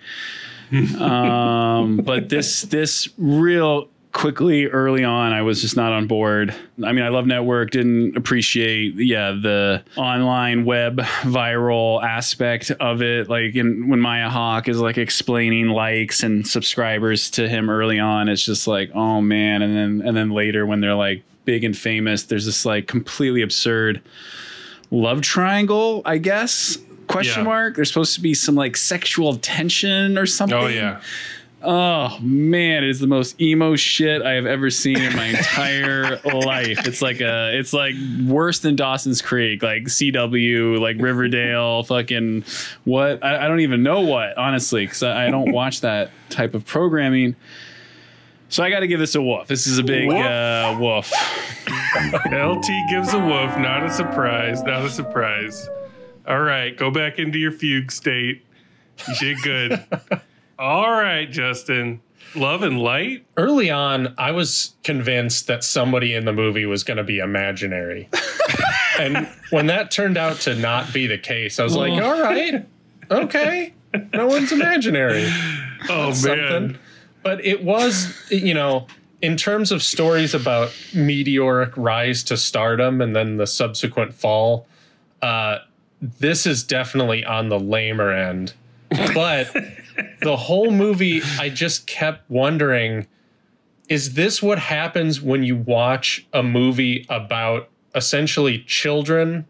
um, 0.99 1.97
but 1.97 2.29
this 2.29 2.61
this 2.63 3.09
real 3.17 3.89
quickly 4.11 4.65
early 4.65 5.03
on, 5.03 5.33
I 5.33 5.41
was 5.41 5.61
just 5.61 5.75
not 5.75 5.91
on 5.91 6.07
board. 6.07 6.55
I 6.83 6.91
mean, 6.91 7.03
I 7.05 7.09
love 7.09 7.25
network, 7.25 7.71
didn't 7.71 8.17
appreciate 8.17 8.95
yeah 8.95 9.31
the 9.31 9.83
online 9.95 10.65
web 10.65 10.97
viral 11.21 12.03
aspect 12.03 12.71
of 12.79 13.01
it. 13.01 13.29
Like 13.29 13.55
in, 13.55 13.89
when 13.89 13.99
Maya 13.99 14.29
Hawke 14.29 14.67
is 14.67 14.79
like 14.79 14.97
explaining 14.97 15.69
likes 15.69 16.23
and 16.23 16.47
subscribers 16.47 17.29
to 17.31 17.47
him 17.47 17.69
early 17.69 17.99
on, 17.99 18.29
it's 18.29 18.43
just 18.43 18.67
like 18.67 18.91
oh 18.93 19.21
man, 19.21 19.61
and 19.61 19.75
then 19.75 20.07
and 20.07 20.17
then 20.17 20.31
later 20.31 20.65
when 20.65 20.81
they're 20.81 20.95
like 20.95 21.23
big 21.45 21.63
and 21.63 21.77
famous, 21.77 22.23
there's 22.23 22.45
this 22.45 22.65
like 22.65 22.87
completely 22.87 23.41
absurd 23.41 24.01
love 24.91 25.21
triangle, 25.21 26.01
I 26.05 26.17
guess. 26.17 26.77
Question 27.07 27.39
Yeah. 27.39 27.49
mark. 27.49 27.75
There's 27.75 27.87
supposed 27.87 28.13
to 28.15 28.21
be 28.21 28.35
some 28.35 28.55
like 28.55 28.77
sexual 28.77 29.35
tension 29.37 30.17
or 30.17 30.21
oh, 30.21 30.25
something. 30.25 30.57
Oh, 30.57 30.67
yeah. 30.67 31.01
Oh 31.61 32.17
man, 32.21 32.83
it 32.85 32.89
is 32.89 32.99
the 32.99 33.07
most 33.07 33.39
emo 33.41 33.75
shit 33.75 34.21
I 34.21 34.31
have 34.33 34.45
ever 34.45 34.69
seen 34.69 35.01
in 35.01 35.13
my 35.15 35.25
entire 35.37 36.17
life. 36.23 36.87
It's 36.87 37.01
like 37.01 37.19
a, 37.19 37.51
it's 37.57 37.73
like 37.73 37.95
worse 38.25 38.59
than 38.59 38.77
Dawson's 38.77 39.21
Creek, 39.21 39.61
like 39.61 39.83
CW, 39.83 40.79
like 40.79 40.95
Riverdale, 40.99 41.83
fucking 41.87 42.45
what? 42.85 43.23
I, 43.23 43.45
I 43.45 43.47
don't 43.49 43.59
even 43.59 43.83
know 43.83 44.01
what, 44.01 44.37
honestly, 44.37 44.85
because 44.85 45.03
I, 45.03 45.27
I 45.27 45.29
don't 45.31 45.51
watch 45.53 45.81
that 45.81 46.11
type 46.29 46.53
of 46.53 46.65
programming. 46.65 47.35
So 48.47 48.63
I 48.63 48.69
got 48.71 48.79
to 48.79 48.87
give 48.87 48.99
this 48.99 49.13
a 49.15 49.21
woof. 49.21 49.47
This 49.47 49.67
is 49.67 49.77
a 49.77 49.83
big 49.83 50.07
Woof. 50.07 50.17
uh, 50.25 50.77
woof. 50.79 51.11
LT 52.31 52.65
gives 52.89 53.13
a 53.13 53.19
woof. 53.19 53.57
Not 53.59 53.83
a 53.85 53.91
surprise. 53.91 54.63
Not 54.63 54.85
a 54.85 54.89
surprise. 54.89 55.69
All 56.27 56.39
right, 56.39 56.75
go 56.75 56.89
back 56.89 57.19
into 57.19 57.37
your 57.37 57.51
fugue 57.51 57.91
state. 57.91 58.43
You 59.07 59.15
did 59.19 59.41
good. 59.43 59.85
All 60.59 60.91
right, 60.91 61.31
Justin. 61.31 62.01
Love 62.35 62.63
and 62.63 62.79
light. 62.79 63.25
Early 63.37 63.71
on, 63.71 64.13
I 64.17 64.31
was 64.31 64.75
convinced 64.83 65.47
that 65.47 65.63
somebody 65.63 66.13
in 66.13 66.25
the 66.25 66.33
movie 66.33 66.65
was 66.65 66.83
going 66.83 66.97
to 66.97 67.03
be 67.03 67.19
imaginary. 67.19 68.09
and 68.99 69.29
when 69.51 69.67
that 69.67 69.89
turned 69.89 70.17
out 70.17 70.35
to 70.41 70.55
not 70.55 70.91
be 70.91 71.07
the 71.07 71.17
case, 71.17 71.59
I 71.59 71.63
was 71.63 71.75
like, 71.77 71.93
all 71.93 72.21
right, 72.21 72.67
okay, 73.09 73.73
no 74.13 74.27
one's 74.27 74.51
imaginary. 74.51 75.25
Oh 75.89 76.07
man. 76.07 76.13
something. 76.13 76.77
But 77.23 77.43
it 77.43 77.63
was, 77.63 78.13
you 78.29 78.53
know, 78.53 78.87
in 79.21 79.37
terms 79.37 79.71
of 79.71 79.81
stories 79.81 80.33
about 80.33 80.75
meteoric 80.93 81.71
rise 81.77 82.21
to 82.25 82.37
stardom 82.37 83.01
and 83.01 83.15
then 83.15 83.37
the 83.37 83.47
subsequent 83.47 84.13
fall, 84.13 84.67
uh, 85.21 85.59
this 86.01 86.45
is 86.45 86.63
definitely 86.63 87.23
on 87.23 87.47
the 87.47 87.59
lamer 87.59 88.11
end. 88.11 88.53
But 88.89 89.55
the 90.21 90.37
whole 90.37 90.71
movie, 90.71 91.21
I 91.39 91.49
just 91.49 91.87
kept 91.87 92.29
wondering 92.29 93.07
is 93.89 94.13
this 94.13 94.41
what 94.41 94.59
happens 94.59 95.19
when 95.19 95.43
you 95.43 95.55
watch 95.55 96.27
a 96.31 96.43
movie 96.43 97.07
about 97.09 97.69
essentially 97.95 98.59
children 98.59 99.47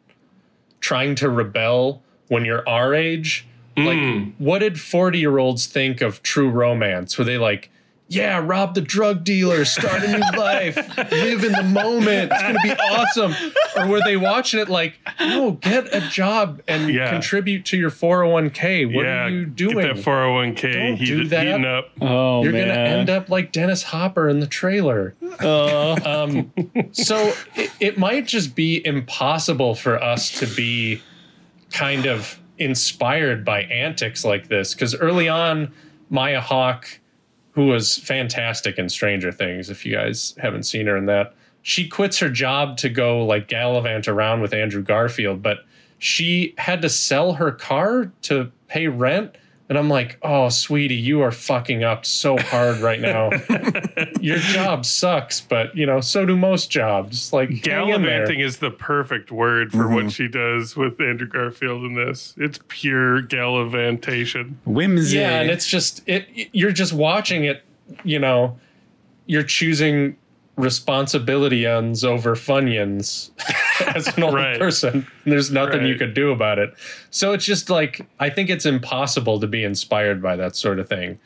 trying 0.79 1.13
to 1.15 1.29
rebel 1.29 2.01
when 2.29 2.45
you're 2.45 2.67
our 2.67 2.95
age? 2.95 3.45
Like, 3.75 3.99
hmm. 3.99 4.29
what 4.37 4.59
did 4.59 4.79
40 4.79 5.19
year 5.19 5.37
olds 5.37 5.65
think 5.65 6.01
of 6.01 6.23
true 6.23 6.49
romance? 6.49 7.17
Were 7.17 7.25
they 7.25 7.37
like, 7.37 7.69
yeah, 8.11 8.43
rob 8.43 8.73
the 8.73 8.81
drug 8.81 9.23
dealer, 9.23 9.63
start 9.65 10.03
a 10.03 10.11
new 10.11 10.19
life, 10.39 10.75
live 11.11 11.43
in 11.43 11.51
the 11.51 11.63
moment. 11.63 12.31
It's 12.33 12.41
going 12.41 12.55
to 12.55 12.61
be 12.63 12.71
awesome. 12.71 13.33
Or 13.77 13.87
were 13.87 14.01
they 14.03 14.17
watching 14.17 14.59
it 14.59 14.67
like, 14.67 14.95
no, 15.19 15.51
get 15.51 15.93
a 15.93 16.01
job 16.09 16.61
and 16.67 16.91
Yeah. 16.93 17.11
contribute 17.11 17.65
to 17.65 17.77
your 17.77 17.91
401k? 17.91 18.93
What 18.93 19.05
yeah, 19.05 19.25
are 19.25 19.29
you 19.29 19.45
doing? 19.45 19.75
Get 19.75 19.81
doing? 19.83 19.95
that 19.95 20.03
401k 20.03 20.73
Don't 20.73 20.95
heat, 20.97 21.05
do 21.05 21.23
that. 21.25 21.45
heating 21.45 21.65
up. 21.65 21.89
Oh 22.01 22.43
You're 22.43 22.51
man, 22.51 22.65
going 22.67 22.75
to 22.75 22.81
end 22.81 23.09
up 23.11 23.29
like 23.29 23.51
Dennis 23.51 23.83
Hopper 23.83 24.27
in 24.27 24.39
the 24.39 24.47
trailer. 24.47 25.15
um, 25.39 26.51
so 26.91 27.33
it, 27.55 27.71
it 27.79 27.97
might 27.97 28.25
just 28.25 28.55
be 28.55 28.85
impossible 28.85 29.75
for 29.75 30.01
us 30.03 30.31
to 30.39 30.47
be 30.47 31.01
kind 31.71 32.05
of 32.07 32.39
inspired 32.57 33.45
by 33.45 33.61
antics 33.63 34.25
like 34.25 34.47
this. 34.47 34.73
Because 34.73 34.95
early 34.95 35.29
on, 35.29 35.71
Maya 36.09 36.41
Hawke, 36.41 36.99
who 37.59 37.67
was 37.67 37.97
fantastic 37.97 38.77
in 38.77 38.87
Stranger 38.87 39.33
Things, 39.33 39.69
if 39.69 39.85
you 39.85 39.93
guys 39.93 40.33
haven't 40.37 40.63
seen 40.63 40.87
her 40.87 40.95
in 40.95 41.07
that, 41.07 41.33
she 41.61 41.89
quits 41.89 42.17
her 42.19 42.29
job 42.29 42.77
to 42.77 42.87
go 42.87 43.25
like 43.25 43.49
gallivant 43.49 44.07
around 44.07 44.39
with 44.39 44.53
Andrew 44.53 44.81
Garfield, 44.81 45.43
but 45.43 45.65
she 45.97 46.53
had 46.57 46.81
to 46.81 46.87
sell 46.87 47.33
her 47.33 47.51
car 47.51 48.13
to 48.21 48.49
pay 48.69 48.87
rent. 48.87 49.35
And 49.69 49.77
I'm 49.77 49.87
like, 49.87 50.17
oh, 50.23 50.49
sweetie, 50.49 50.95
you 50.95 51.21
are 51.21 51.31
fucking 51.31 51.83
up 51.83 52.03
so 52.03 52.37
hard 52.37 52.79
right 52.79 52.99
now. 52.99 53.29
Your 54.19 54.39
job 54.39 54.83
sucks, 54.83 55.41
but 55.41 55.75
you 55.77 55.85
know, 55.85 56.01
so 56.01 56.25
do 56.25 56.35
most 56.35 56.71
jobs. 56.71 57.31
Like 57.31 57.49
hang 57.49 57.89
in 57.89 58.01
there. 58.01 58.25
Gallivanting 58.25 58.39
is 58.39 58.57
the 58.57 58.71
perfect 58.71 59.31
word 59.31 59.71
for 59.71 59.87
what 59.87 60.05
mm-hmm. 60.05 60.07
she 60.07 60.27
does 60.27 60.75
with 60.75 60.99
Andrew 60.99 61.27
Garfield 61.27 61.83
in 61.83 61.93
this. 61.93 62.33
It's 62.37 62.59
pure 62.67 63.21
gallivantation. 63.21 64.59
whimsy. 64.65 65.17
Yeah, 65.17 65.41
and 65.41 65.51
it's 65.51 65.67
just 65.67 66.01
it. 66.07 66.27
You're 66.51 66.71
just 66.71 66.91
watching 66.91 67.43
it. 67.43 67.63
You 68.03 68.17
know, 68.17 68.57
you're 69.27 69.43
choosing 69.43 70.17
responsibility 70.55 71.65
ends 71.65 72.03
over 72.03 72.35
funyuns 72.35 73.31
as 73.95 74.07
an 74.17 74.23
old 74.23 74.33
Right. 74.35 74.59
person. 74.59 75.07
There's 75.25 75.51
nothing 75.51 75.81
you 75.85 75.89
Right. 75.91 75.99
could 75.99 76.13
do 76.13 76.31
about 76.31 76.59
it. 76.59 76.73
So 77.09 77.33
it's 77.33 77.45
just 77.45 77.69
like 77.69 78.05
I 78.19 78.29
think 78.29 78.49
it's 78.49 78.65
impossible 78.65 79.39
to 79.39 79.47
be 79.47 79.63
inspired 79.63 80.21
by 80.21 80.35
that 80.37 80.55
sort 80.55 80.79
of 80.79 80.87
thing. 80.89 81.19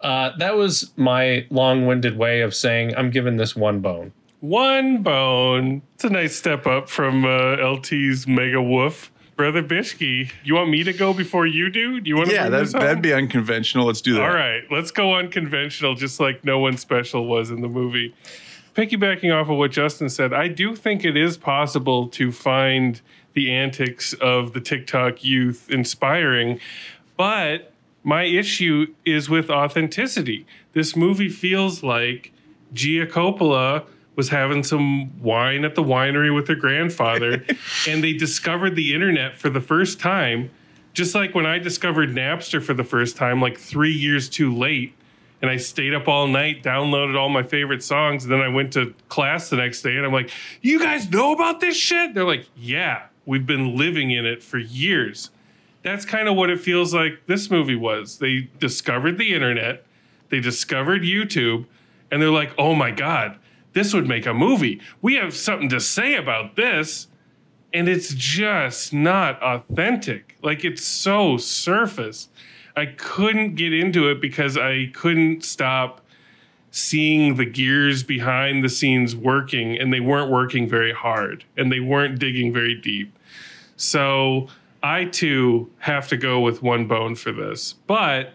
Uh, 0.00 0.30
that 0.38 0.56
was 0.56 0.90
my 0.96 1.46
long-winded 1.50 2.16
way 2.16 2.40
of 2.40 2.54
saying 2.54 2.94
I'm 2.96 3.10
giving 3.10 3.36
this 3.36 3.54
one 3.54 3.80
bone. 3.80 4.12
One 4.40 5.02
bone. 5.02 5.82
It's 5.96 6.04
a 6.04 6.10
nice 6.10 6.34
step 6.34 6.66
up 6.66 6.88
from 6.88 7.26
uh, 7.26 7.56
LT's 7.56 8.26
mega 8.26 8.62
woof. 8.62 9.10
Brother 9.36 9.62
Bishki, 9.62 10.30
you 10.44 10.54
want 10.54 10.68
me 10.70 10.82
to 10.84 10.92
go 10.92 11.12
before 11.14 11.46
you 11.46 11.70
do? 11.70 11.98
Do 12.00 12.08
you 12.10 12.16
want 12.16 12.28
to 12.28 12.34
Yeah, 12.34 12.42
bring 12.42 12.52
that, 12.52 12.58
this 12.60 12.72
that'd 12.72 13.02
be 13.02 13.12
unconventional. 13.14 13.86
Let's 13.86 14.00
do 14.02 14.14
that. 14.14 14.22
All 14.22 14.34
right, 14.34 14.62
let's 14.70 14.90
go 14.90 15.14
unconventional, 15.14 15.94
just 15.94 16.20
like 16.20 16.44
no 16.44 16.58
one 16.58 16.76
special 16.76 17.26
was 17.26 17.50
in 17.50 17.60
the 17.62 17.68
movie. 17.68 18.14
Piggybacking 18.74 19.34
off 19.34 19.48
of 19.48 19.56
what 19.58 19.70
Justin 19.72 20.08
said, 20.08 20.32
I 20.32 20.48
do 20.48 20.76
think 20.76 21.04
it 21.04 21.16
is 21.16 21.36
possible 21.36 22.08
to 22.08 22.30
find 22.32 23.00
the 23.34 23.52
antics 23.52 24.12
of 24.14 24.52
the 24.52 24.60
TikTok 24.60 25.24
youth 25.24 25.70
inspiring, 25.70 26.60
but 27.16 27.72
my 28.02 28.24
issue 28.24 28.94
is 29.04 29.28
with 29.28 29.50
authenticity. 29.50 30.46
This 30.72 30.96
movie 30.96 31.28
feels 31.28 31.82
like 31.82 32.32
Gia 32.72 33.06
Coppola 33.06 33.84
was 34.16 34.30
having 34.30 34.62
some 34.62 35.20
wine 35.20 35.64
at 35.64 35.74
the 35.74 35.82
winery 35.82 36.34
with 36.34 36.48
her 36.48 36.54
grandfather, 36.54 37.44
and 37.88 38.02
they 38.02 38.12
discovered 38.12 38.74
the 38.74 38.94
internet 38.94 39.36
for 39.36 39.50
the 39.50 39.60
first 39.60 40.00
time 40.00 40.50
just 40.92 41.14
like 41.14 41.34
when 41.34 41.46
I 41.46 41.58
discovered 41.58 42.10
Napster 42.10 42.62
for 42.62 42.74
the 42.74 42.84
first 42.84 43.16
time, 43.16 43.40
like 43.40 43.58
three 43.58 43.92
years 43.92 44.28
too 44.28 44.54
late, 44.54 44.94
and 45.42 45.50
I 45.50 45.56
stayed 45.56 45.94
up 45.94 46.08
all 46.08 46.26
night, 46.26 46.62
downloaded 46.62 47.18
all 47.18 47.28
my 47.28 47.42
favorite 47.42 47.82
songs, 47.82 48.24
and 48.24 48.32
then 48.32 48.40
I 48.40 48.48
went 48.48 48.72
to 48.74 48.94
class 49.08 49.48
the 49.48 49.56
next 49.56 49.82
day, 49.82 49.96
and 49.96 50.04
I'm 50.04 50.12
like, 50.12 50.30
"You 50.60 50.78
guys 50.80 51.10
know 51.10 51.32
about 51.32 51.60
this 51.60 51.76
shit?" 51.76 52.14
They're 52.14 52.24
like, 52.24 52.46
"Yeah, 52.56 53.04
we've 53.24 53.46
been 53.46 53.76
living 53.76 54.10
in 54.10 54.26
it 54.26 54.42
for 54.42 54.58
years." 54.58 55.30
That's 55.82 56.04
kind 56.04 56.28
of 56.28 56.36
what 56.36 56.50
it 56.50 56.60
feels 56.60 56.92
like 56.92 57.26
this 57.26 57.50
movie 57.50 57.74
was. 57.74 58.18
They 58.18 58.48
discovered 58.58 59.16
the 59.16 59.32
internet, 59.32 59.86
they 60.28 60.40
discovered 60.40 61.02
YouTube, 61.02 61.64
and 62.10 62.20
they're 62.20 62.30
like, 62.30 62.52
"Oh 62.58 62.74
my 62.74 62.90
god, 62.90 63.36
this 63.72 63.94
would 63.94 64.06
make 64.06 64.26
a 64.26 64.34
movie. 64.34 64.80
We 65.00 65.14
have 65.14 65.34
something 65.34 65.68
to 65.70 65.80
say 65.80 66.14
about 66.14 66.56
this." 66.56 67.06
and 67.72 67.88
it's 67.88 68.12
just 68.14 68.92
not 68.92 69.40
authentic. 69.42 70.36
Like 70.42 70.64
it's 70.64 70.84
so 70.84 71.36
surface. 71.36 72.28
I 72.80 72.86
couldn't 72.86 73.56
get 73.56 73.74
into 73.74 74.08
it 74.08 74.22
because 74.22 74.56
I 74.56 74.86
couldn't 74.94 75.44
stop 75.44 76.00
seeing 76.70 77.36
the 77.36 77.44
gears 77.44 78.02
behind 78.02 78.64
the 78.64 78.70
scenes 78.70 79.14
working 79.14 79.78
and 79.78 79.92
they 79.92 80.00
weren't 80.00 80.30
working 80.30 80.66
very 80.66 80.94
hard 80.94 81.44
and 81.58 81.70
they 81.70 81.80
weren't 81.80 82.18
digging 82.18 82.54
very 82.54 82.74
deep. 82.74 83.18
So 83.76 84.48
I 84.82 85.04
too 85.04 85.70
have 85.80 86.08
to 86.08 86.16
go 86.16 86.40
with 86.40 86.62
one 86.62 86.86
bone 86.86 87.16
for 87.16 87.32
this. 87.32 87.74
But 87.86 88.32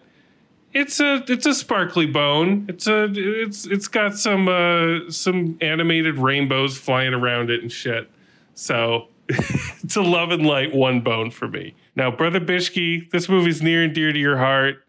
it's 0.73 0.99
a 0.99 1.23
it's 1.27 1.47
a 1.47 1.55
sparkly 1.55 2.05
bone. 2.05 2.67
It's 2.69 2.85
a 2.85 3.05
it's 3.15 3.65
it's 3.65 3.87
got 3.87 4.15
some 4.15 4.47
uh 4.47 5.09
some 5.09 5.57
animated 5.59 6.19
rainbows 6.19 6.77
flying 6.77 7.15
around 7.15 7.49
it 7.49 7.63
and 7.63 7.71
shit. 7.71 8.11
So 8.53 9.07
a 9.95 10.01
love 10.01 10.31
and 10.31 10.45
light 10.45 10.73
one 10.73 11.01
bone 11.01 11.31
for 11.31 11.47
me. 11.47 11.75
Now, 11.95 12.11
brother 12.11 12.39
Bishki, 12.39 13.09
this 13.11 13.29
movie's 13.29 13.61
near 13.61 13.83
and 13.83 13.93
dear 13.93 14.11
to 14.11 14.19
your 14.19 14.37
heart. 14.37 14.85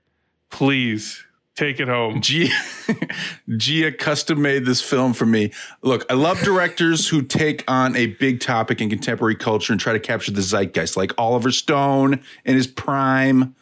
Please 0.50 1.24
take 1.54 1.80
it 1.80 1.88
home. 1.88 2.20
Gia, 2.20 2.48
Gia 3.56 3.92
custom 3.92 4.42
made 4.42 4.66
this 4.66 4.82
film 4.82 5.12
for 5.12 5.26
me. 5.26 5.52
Look, 5.82 6.04
I 6.10 6.14
love 6.14 6.38
directors 6.40 7.08
who 7.08 7.22
take 7.22 7.64
on 7.66 7.96
a 7.96 8.06
big 8.06 8.40
topic 8.40 8.80
in 8.80 8.90
contemporary 8.90 9.36
culture 9.36 9.72
and 9.72 9.80
try 9.80 9.92
to 9.92 10.00
capture 10.00 10.32
the 10.32 10.42
zeitgeist, 10.42 10.96
like 10.96 11.12
Oliver 11.18 11.50
Stone 11.50 12.20
in 12.44 12.54
his 12.54 12.66
prime, 12.66 13.54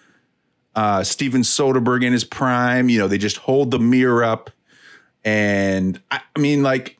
uh, 0.74 1.04
Steven 1.04 1.42
Soderbergh 1.42 2.04
in 2.04 2.12
his 2.12 2.24
prime. 2.24 2.88
You 2.88 2.98
know, 2.98 3.08
they 3.08 3.18
just 3.18 3.36
hold 3.36 3.70
the 3.70 3.78
mirror 3.78 4.24
up. 4.24 4.50
And 5.24 6.00
I, 6.10 6.20
I 6.34 6.38
mean, 6.38 6.62
like, 6.62 6.98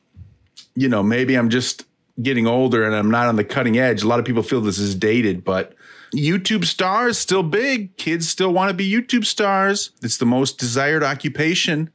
you 0.75 0.89
know, 0.89 1.03
maybe 1.03 1.35
I'm 1.35 1.49
just 1.49 1.85
getting 2.21 2.47
older 2.47 2.83
and 2.85 2.95
I'm 2.95 3.11
not 3.11 3.27
on 3.27 3.35
the 3.35 3.43
cutting 3.43 3.77
edge. 3.77 4.03
A 4.03 4.07
lot 4.07 4.19
of 4.19 4.25
people 4.25 4.43
feel 4.43 4.61
this 4.61 4.77
is 4.77 4.95
dated, 4.95 5.43
but 5.43 5.75
YouTube 6.13 6.65
stars 6.65 7.17
still 7.17 7.43
big. 7.43 7.97
Kids 7.97 8.29
still 8.29 8.53
want 8.53 8.69
to 8.69 8.73
be 8.73 8.89
YouTube 8.89 9.25
stars. 9.25 9.91
It's 10.01 10.17
the 10.17 10.25
most 10.25 10.57
desired 10.57 11.03
occupation, 11.03 11.91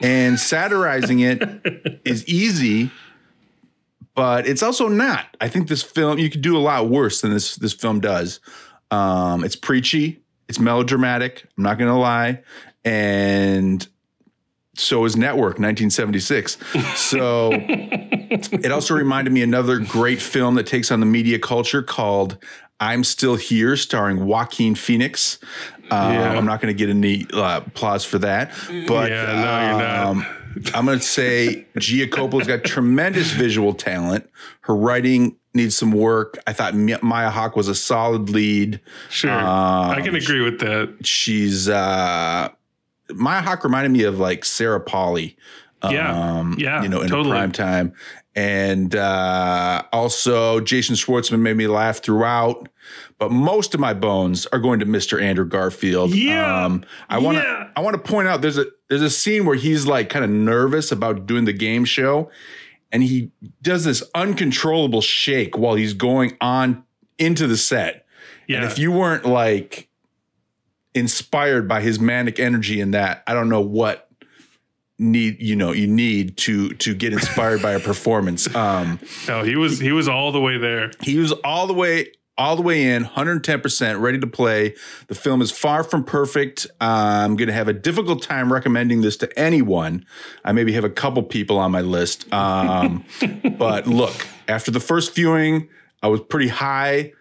and 0.00 0.38
satirizing 0.38 1.20
it 1.20 2.00
is 2.04 2.26
easy, 2.26 2.90
but 4.14 4.46
it's 4.46 4.62
also 4.62 4.88
not. 4.88 5.36
I 5.40 5.48
think 5.48 5.68
this 5.68 5.82
film 5.82 6.18
you 6.18 6.30
could 6.30 6.42
do 6.42 6.56
a 6.56 6.60
lot 6.60 6.88
worse 6.88 7.20
than 7.20 7.32
this 7.32 7.56
this 7.56 7.72
film 7.72 8.00
does. 8.00 8.40
Um, 8.90 9.44
it's 9.44 9.56
preachy. 9.56 10.20
It's 10.48 10.58
melodramatic. 10.58 11.46
I'm 11.56 11.64
not 11.64 11.78
gonna 11.78 11.98
lie, 11.98 12.42
and 12.84 13.86
so 14.74 15.04
is 15.04 15.16
Network 15.16 15.58
1976. 15.58 16.58
So 16.96 17.50
it 17.52 18.72
also 18.72 18.94
reminded 18.94 19.32
me 19.32 19.42
another 19.42 19.78
great 19.78 20.20
film 20.20 20.54
that 20.56 20.66
takes 20.66 20.90
on 20.90 21.00
the 21.00 21.06
media 21.06 21.38
culture 21.38 21.82
called 21.82 22.38
I'm 22.80 23.04
Still 23.04 23.36
Here, 23.36 23.76
starring 23.76 24.26
Joaquin 24.26 24.74
Phoenix. 24.74 25.38
Uh, 25.90 26.10
Yeah. 26.12 26.32
I'm 26.36 26.44
not 26.44 26.60
going 26.60 26.74
to 26.74 26.78
get 26.78 26.90
any 26.90 27.26
uh, 27.32 27.58
applause 27.66 28.04
for 28.04 28.18
that, 28.18 28.52
but 28.88 29.10
Yeah, 29.10 29.76
no, 29.76 30.10
um, 30.10 30.26
I'm 30.74 30.84
going 30.86 30.98
to 30.98 31.04
say 31.04 31.66
Gia 31.78 32.06
Coppola's 32.06 32.46
got 32.46 32.64
tremendous 32.64 33.30
visual 33.32 33.74
talent. 33.74 34.28
Her 34.62 34.74
writing 34.74 35.36
needs 35.52 35.76
some 35.76 35.92
work. 35.92 36.36
I 36.46 36.52
thought 36.52 36.74
Maya 36.74 37.30
Hawke 37.30 37.54
was 37.56 37.68
a 37.68 37.74
solid 37.74 38.28
lead. 38.30 38.80
Sure. 39.08 39.30
Um, 39.30 39.90
I 39.90 40.00
can 40.02 40.14
agree 40.14 40.40
with 40.42 40.58
that. 40.60 41.06
She's 41.06 41.68
uh, 41.68 42.48
Maya 43.10 43.42
Hawke 43.42 43.64
reminded 43.64 43.90
me 43.90 44.04
of 44.04 44.18
like 44.18 44.44
Sarah 44.44 44.80
Polley. 44.80 45.36
Yeah. 45.90 46.54
Yeah, 46.56 46.82
you 46.82 46.88
know, 46.88 47.02
in 47.02 47.08
totally. 47.08 47.30
prime 47.30 47.52
time. 47.52 47.92
And 48.36 48.96
uh, 48.96 49.82
also, 49.92 50.60
Jason 50.60 50.96
Schwartzman 50.96 51.40
made 51.40 51.56
me 51.56 51.66
laugh 51.66 52.02
throughout. 52.02 52.68
But 53.18 53.30
most 53.30 53.74
of 53.74 53.80
my 53.80 53.94
bones 53.94 54.46
are 54.46 54.58
going 54.58 54.80
to 54.80 54.86
Mr. 54.86 55.22
Andrew 55.22 55.44
Garfield. 55.46 56.12
Um, 56.12 56.18
Yeah. 56.18 56.78
I 57.08 57.18
want 57.18 57.38
to. 57.38 57.44
Yeah. 57.44 57.68
I 57.76 57.80
want 57.80 57.94
to 57.94 58.10
point 58.10 58.28
out 58.28 58.42
there's 58.42 58.58
a 58.58 58.66
there's 58.88 59.02
a 59.02 59.10
scene 59.10 59.46
where 59.46 59.56
he's 59.56 59.86
like 59.86 60.08
kind 60.08 60.24
of 60.24 60.30
nervous 60.30 60.90
about 60.90 61.26
doing 61.26 61.44
the 61.44 61.52
game 61.52 61.84
show, 61.84 62.30
and 62.90 63.02
he 63.02 63.30
does 63.62 63.84
this 63.84 64.02
uncontrollable 64.14 65.00
shake 65.00 65.56
while 65.56 65.74
he's 65.74 65.92
going 65.94 66.36
on 66.40 66.84
into 67.18 67.46
the 67.46 67.56
set. 67.56 68.04
Yeah. 68.48 68.56
And 68.56 68.64
if 68.66 68.78
you 68.78 68.90
weren't 68.90 69.24
like 69.24 69.88
inspired 70.94 71.68
by 71.68 71.80
his 71.80 71.98
manic 71.98 72.38
energy 72.38 72.80
in 72.80 72.92
that, 72.92 73.22
I 73.26 73.34
don't 73.34 73.48
know 73.48 73.60
what 73.60 74.08
need 74.96 75.42
you 75.42 75.56
know 75.56 75.72
you 75.72 75.88
need 75.88 76.36
to 76.36 76.70
to 76.74 76.94
get 76.94 77.12
inspired 77.12 77.60
by 77.60 77.72
a 77.72 77.80
performance. 77.80 78.52
Um 78.54 79.00
no, 79.28 79.42
he 79.42 79.56
was 79.56 79.80
he 79.80 79.92
was 79.92 80.08
all 80.08 80.30
the 80.32 80.40
way 80.40 80.56
there. 80.56 80.92
he 81.02 81.18
was 81.18 81.32
all 81.32 81.66
the 81.66 81.74
way 81.74 82.12
all 82.36 82.56
the 82.56 82.62
way 82.62 82.90
in 82.90 83.04
110% 83.04 84.00
ready 84.00 84.18
to 84.18 84.26
play. 84.26 84.74
The 85.06 85.14
film 85.14 85.40
is 85.40 85.52
far 85.52 85.84
from 85.84 86.02
perfect. 86.02 86.66
I'm 86.80 87.36
going 87.36 87.46
to 87.46 87.54
have 87.54 87.68
a 87.68 87.72
difficult 87.72 88.22
time 88.22 88.52
recommending 88.52 89.02
this 89.02 89.16
to 89.18 89.38
anyone. 89.38 90.04
I 90.44 90.50
maybe 90.50 90.72
have 90.72 90.82
a 90.82 90.90
couple 90.90 91.22
people 91.22 91.58
on 91.58 91.70
my 91.70 91.80
list. 91.80 92.32
Um, 92.32 93.04
but 93.56 93.86
look 93.86 94.26
after 94.48 94.70
the 94.70 94.80
first 94.80 95.14
viewing 95.14 95.68
i 96.02 96.08
was 96.08 96.20
pretty 96.20 96.48
high 96.48 97.12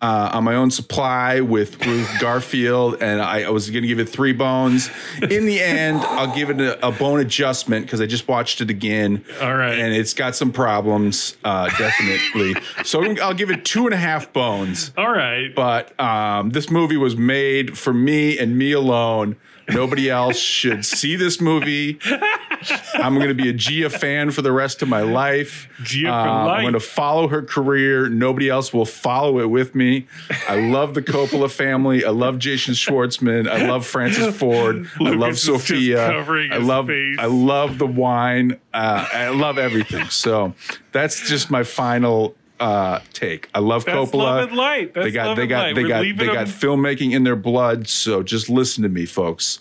uh, 0.00 0.30
on 0.34 0.44
my 0.44 0.54
own 0.54 0.70
supply 0.70 1.40
with, 1.40 1.78
with 1.86 2.08
Garfield, 2.20 2.96
and 3.00 3.22
I, 3.22 3.44
I 3.44 3.50
was 3.50 3.70
going 3.70 3.82
to 3.82 3.88
give 3.88 3.98
it 3.98 4.08
three 4.08 4.32
bones. 4.32 4.90
In 5.22 5.46
the 5.46 5.60
end, 5.60 5.98
I'll 5.98 6.34
give 6.34 6.50
it 6.50 6.60
a, 6.60 6.86
a 6.86 6.92
bone 6.92 7.20
adjustment 7.20 7.86
because 7.86 8.00
I 8.00 8.06
just 8.06 8.28
watched 8.28 8.60
it 8.60 8.70
again. 8.70 9.24
All 9.40 9.54
right. 9.54 9.78
and 9.78 9.94
it's 9.94 10.12
got 10.12 10.34
some 10.36 10.52
problems, 10.52 11.36
uh, 11.44 11.68
definitely. 11.78 12.54
so 12.84 13.02
I'll 13.20 13.34
give 13.34 13.50
it 13.50 13.64
two 13.64 13.86
and 13.86 13.94
a 13.94 13.98
half 13.98 14.32
bones. 14.32 14.92
All 14.96 15.10
right. 15.10 15.54
But 15.54 15.98
um, 15.98 16.50
this 16.50 16.70
movie 16.70 16.96
was 16.96 17.16
made 17.16 17.78
for 17.78 17.94
me 17.94 18.38
and 18.38 18.58
me 18.58 18.72
alone. 18.72 19.36
Nobody 19.68 20.10
else 20.10 20.36
should 20.36 20.84
see 20.84 21.16
this 21.16 21.40
movie. 21.40 21.98
I'm 22.94 23.14
going 23.16 23.28
to 23.28 23.34
be 23.34 23.48
a 23.48 23.52
Gia 23.52 23.90
fan 23.90 24.30
for 24.30 24.42
the 24.42 24.52
rest 24.52 24.82
of 24.82 24.88
my 24.88 25.02
life. 25.02 25.68
Gia 25.82 26.06
for 26.08 26.12
Um, 26.12 26.46
life. 26.46 26.56
I'm 26.58 26.62
going 26.64 26.72
to 26.74 26.80
follow 26.80 27.28
her 27.28 27.42
career. 27.42 28.08
Nobody 28.08 28.48
else 28.48 28.72
will 28.72 28.84
follow 28.86 29.38
it 29.40 29.50
with 29.50 29.74
me. 29.74 30.06
I 30.48 30.60
love 30.60 30.94
the 30.94 31.02
Coppola 31.02 31.50
family. 31.50 32.04
I 32.04 32.10
love 32.10 32.38
Jason 32.38 32.74
Schwartzman. 32.74 33.48
I 33.48 33.66
love 33.68 33.86
Francis 33.86 34.36
Ford. 34.36 34.88
I 35.00 35.04
love 35.04 35.18
Lucas 35.18 35.42
Sofia. 35.42 36.10
covering 36.12 36.52
I 36.52 36.58
his 36.58 36.66
love 36.68 36.86
face. 36.86 37.16
I 37.18 37.26
love 37.26 37.78
the 37.78 37.86
wine. 37.86 38.58
Uh, 38.72 39.06
I 39.12 39.28
love 39.28 39.58
everything. 39.58 40.06
So 40.08 40.54
that's 40.92 41.28
just 41.28 41.50
my 41.50 41.62
final 41.62 42.34
uh, 42.60 43.00
take. 43.12 43.48
I 43.52 43.58
love 43.58 43.84
That's 43.84 44.10
Coppola. 44.10 44.14
love 44.18 44.48
and 44.48 44.56
light. 44.56 44.94
That's 44.94 45.06
they 45.06 45.10
got 45.10 45.36
they 45.36 45.46
got 45.46 45.74
they 45.74 45.82
We're 45.82 45.88
got 45.88 46.00
they 46.02 46.26
got 46.26 46.46
them- 46.46 46.48
filmmaking 46.48 47.12
in 47.12 47.24
their 47.24 47.36
blood. 47.36 47.88
So 47.88 48.22
just 48.22 48.48
listen 48.48 48.82
to 48.84 48.88
me, 48.88 49.06
folks. 49.06 49.58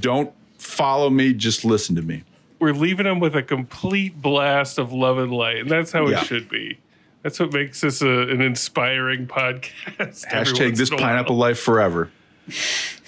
Don't 0.00 0.32
follow 0.58 1.10
me. 1.10 1.34
Just 1.34 1.64
listen 1.64 1.94
to 1.96 2.02
me. 2.02 2.22
We're 2.60 2.74
leaving 2.74 3.04
them 3.04 3.20
with 3.20 3.34
a 3.34 3.42
complete 3.42 4.20
blast 4.20 4.78
of 4.78 4.92
love 4.92 5.18
and 5.18 5.32
light, 5.32 5.58
and 5.58 5.70
that's 5.70 5.92
how 5.92 6.06
Yeah. 6.08 6.20
it 6.20 6.26
should 6.26 6.48
be. 6.48 6.78
That's 7.22 7.38
what 7.40 7.52
makes 7.52 7.80
this 7.80 8.02
a, 8.02 8.08
an 8.08 8.40
inspiring 8.40 9.26
podcast. 9.38 10.26
every 10.28 10.52
Hashtag 10.54 10.64
once 10.66 10.78
this 10.78 10.88
in 10.90 10.94
a 10.94 10.98
pineapple 10.98 11.36
life 11.36 11.58
forever. 11.58 12.10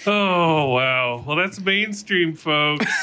Oh 0.05 0.69
wow! 0.69 1.23
Well, 1.25 1.35
that's 1.37 1.59
mainstream, 1.59 2.35
folks. 2.35 2.85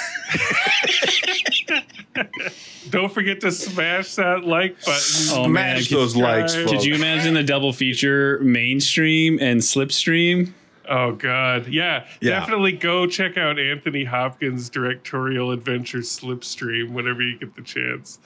Don't 2.90 3.12
forget 3.12 3.40
to 3.42 3.52
smash 3.52 4.14
that 4.16 4.44
like 4.44 4.76
button. 4.84 5.28
Oh, 5.32 5.48
man, 5.48 5.76
Smash 5.76 5.88
could- 5.88 5.96
those 5.98 6.16
likes, 6.16 6.54
Did 6.54 6.66
folks. 6.68 6.78
Could 6.78 6.84
you 6.84 6.94
imagine 6.94 7.34
the 7.34 7.42
double 7.42 7.72
feature 7.72 8.38
mainstream 8.42 9.38
and 9.40 9.60
slipstream? 9.60 10.52
Oh 10.90 11.12
God, 11.12 11.68
yeah, 11.68 12.04
Yeah. 12.20 12.40
definitely 12.40 12.72
go 12.72 13.06
check 13.06 13.38
out 13.38 13.58
Anthony 13.60 14.02
Hopkins' 14.04 14.68
directorial 14.68 15.52
adventure 15.52 15.98
Slipstream 16.00 16.90
whenever 16.90 17.22
you 17.22 17.38
get 17.38 17.54
the 17.54 17.62
chance. 17.62 18.18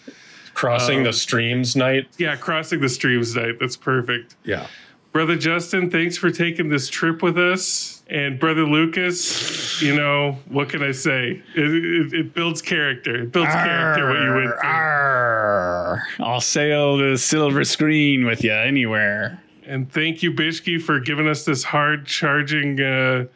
Crossing 0.55 0.99
Um, 0.99 1.05
the 1.05 1.13
streams 1.13 1.77
night. 1.77 2.09
Yeah, 2.17 2.37
crossing 2.37 2.81
the 2.81 2.89
streams 2.89 3.37
night. 3.37 3.59
That's 3.61 3.77
perfect. 3.77 4.37
Yeah. 4.45 4.67
Brother 5.13 5.37
Justin, 5.37 5.91
thanks 5.91 6.17
for 6.17 6.31
taking 6.31 6.71
this 6.71 6.89
trip 6.89 7.23
with 7.23 7.39
us. 7.39 8.03
And 8.11 8.39
Brother 8.41 8.65
Lucas, 8.65 9.81
you 9.81 9.95
know, 9.95 10.39
what 10.49 10.69
can 10.71 10.83
I 10.83 10.91
say? 10.93 11.41
It, 11.55 11.65
it, 11.65 12.13
it 12.15 12.35
builds 12.35 12.61
character. 12.63 13.23
It 13.23 13.33
builds 13.33 13.53
character 13.53 14.09
what 14.09 14.21
you 14.21 14.35
went 14.35 14.51
through. 14.61 14.69
Arr, 14.71 16.03
I'll 16.19 16.41
sail 16.41 16.97
the 16.97 17.17
silver 17.19 17.63
screen 17.65 18.25
with 18.27 18.43
you 18.43 18.53
anywhere. 18.53 19.41
And 19.67 19.91
thank 19.91 20.23
you, 20.23 20.33
Bishki, 20.33 20.81
for 20.81 21.01
giving 21.01 21.29
us 21.29 21.45
this 21.45 21.65
hard 21.65 22.07
charging 22.07 22.81
uh, 22.81 23.27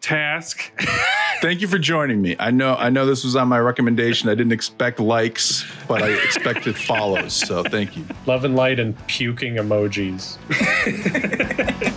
task. 0.00 0.72
Thank 1.40 1.60
you 1.60 1.66
for 1.66 1.78
joining 1.78 2.22
me. 2.22 2.36
I 2.38 2.52
know 2.52 2.76
I 2.76 2.88
know 2.88 3.04
this 3.04 3.24
was 3.24 3.34
on 3.34 3.48
my 3.48 3.58
recommendation. 3.58 4.28
I 4.28 4.36
didn't 4.36 4.52
expect 4.52 5.00
likes, 5.00 5.64
but 5.88 6.00
I 6.00 6.10
expected 6.10 6.76
follows. 6.76 7.32
So 7.32 7.64
thank 7.64 7.96
you. 7.96 8.04
Love 8.26 8.44
and 8.44 8.54
light 8.54 8.78
and 8.78 8.94
puking 9.08 9.56
emojis. 9.56 10.38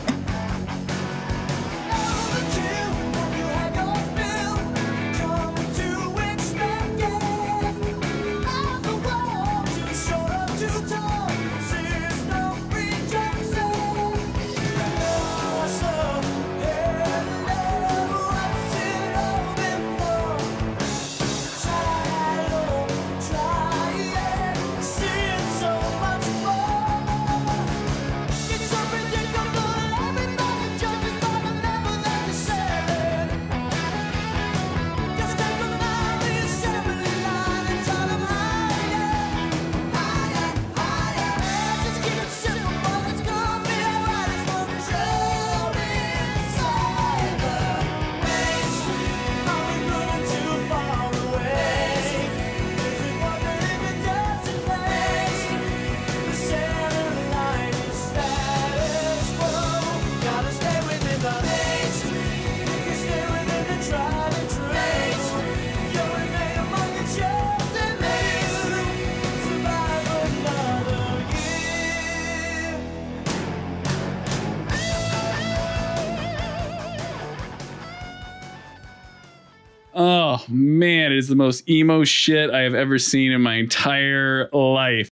it 81.14 81.18
is 81.18 81.28
the 81.28 81.36
most 81.36 81.68
emo 81.70 82.02
shit 82.02 82.50
I 82.50 82.62
have 82.62 82.74
ever 82.74 82.98
seen 82.98 83.30
in 83.30 83.40
my 83.40 83.54
entire 83.54 84.48
life. 84.52 85.08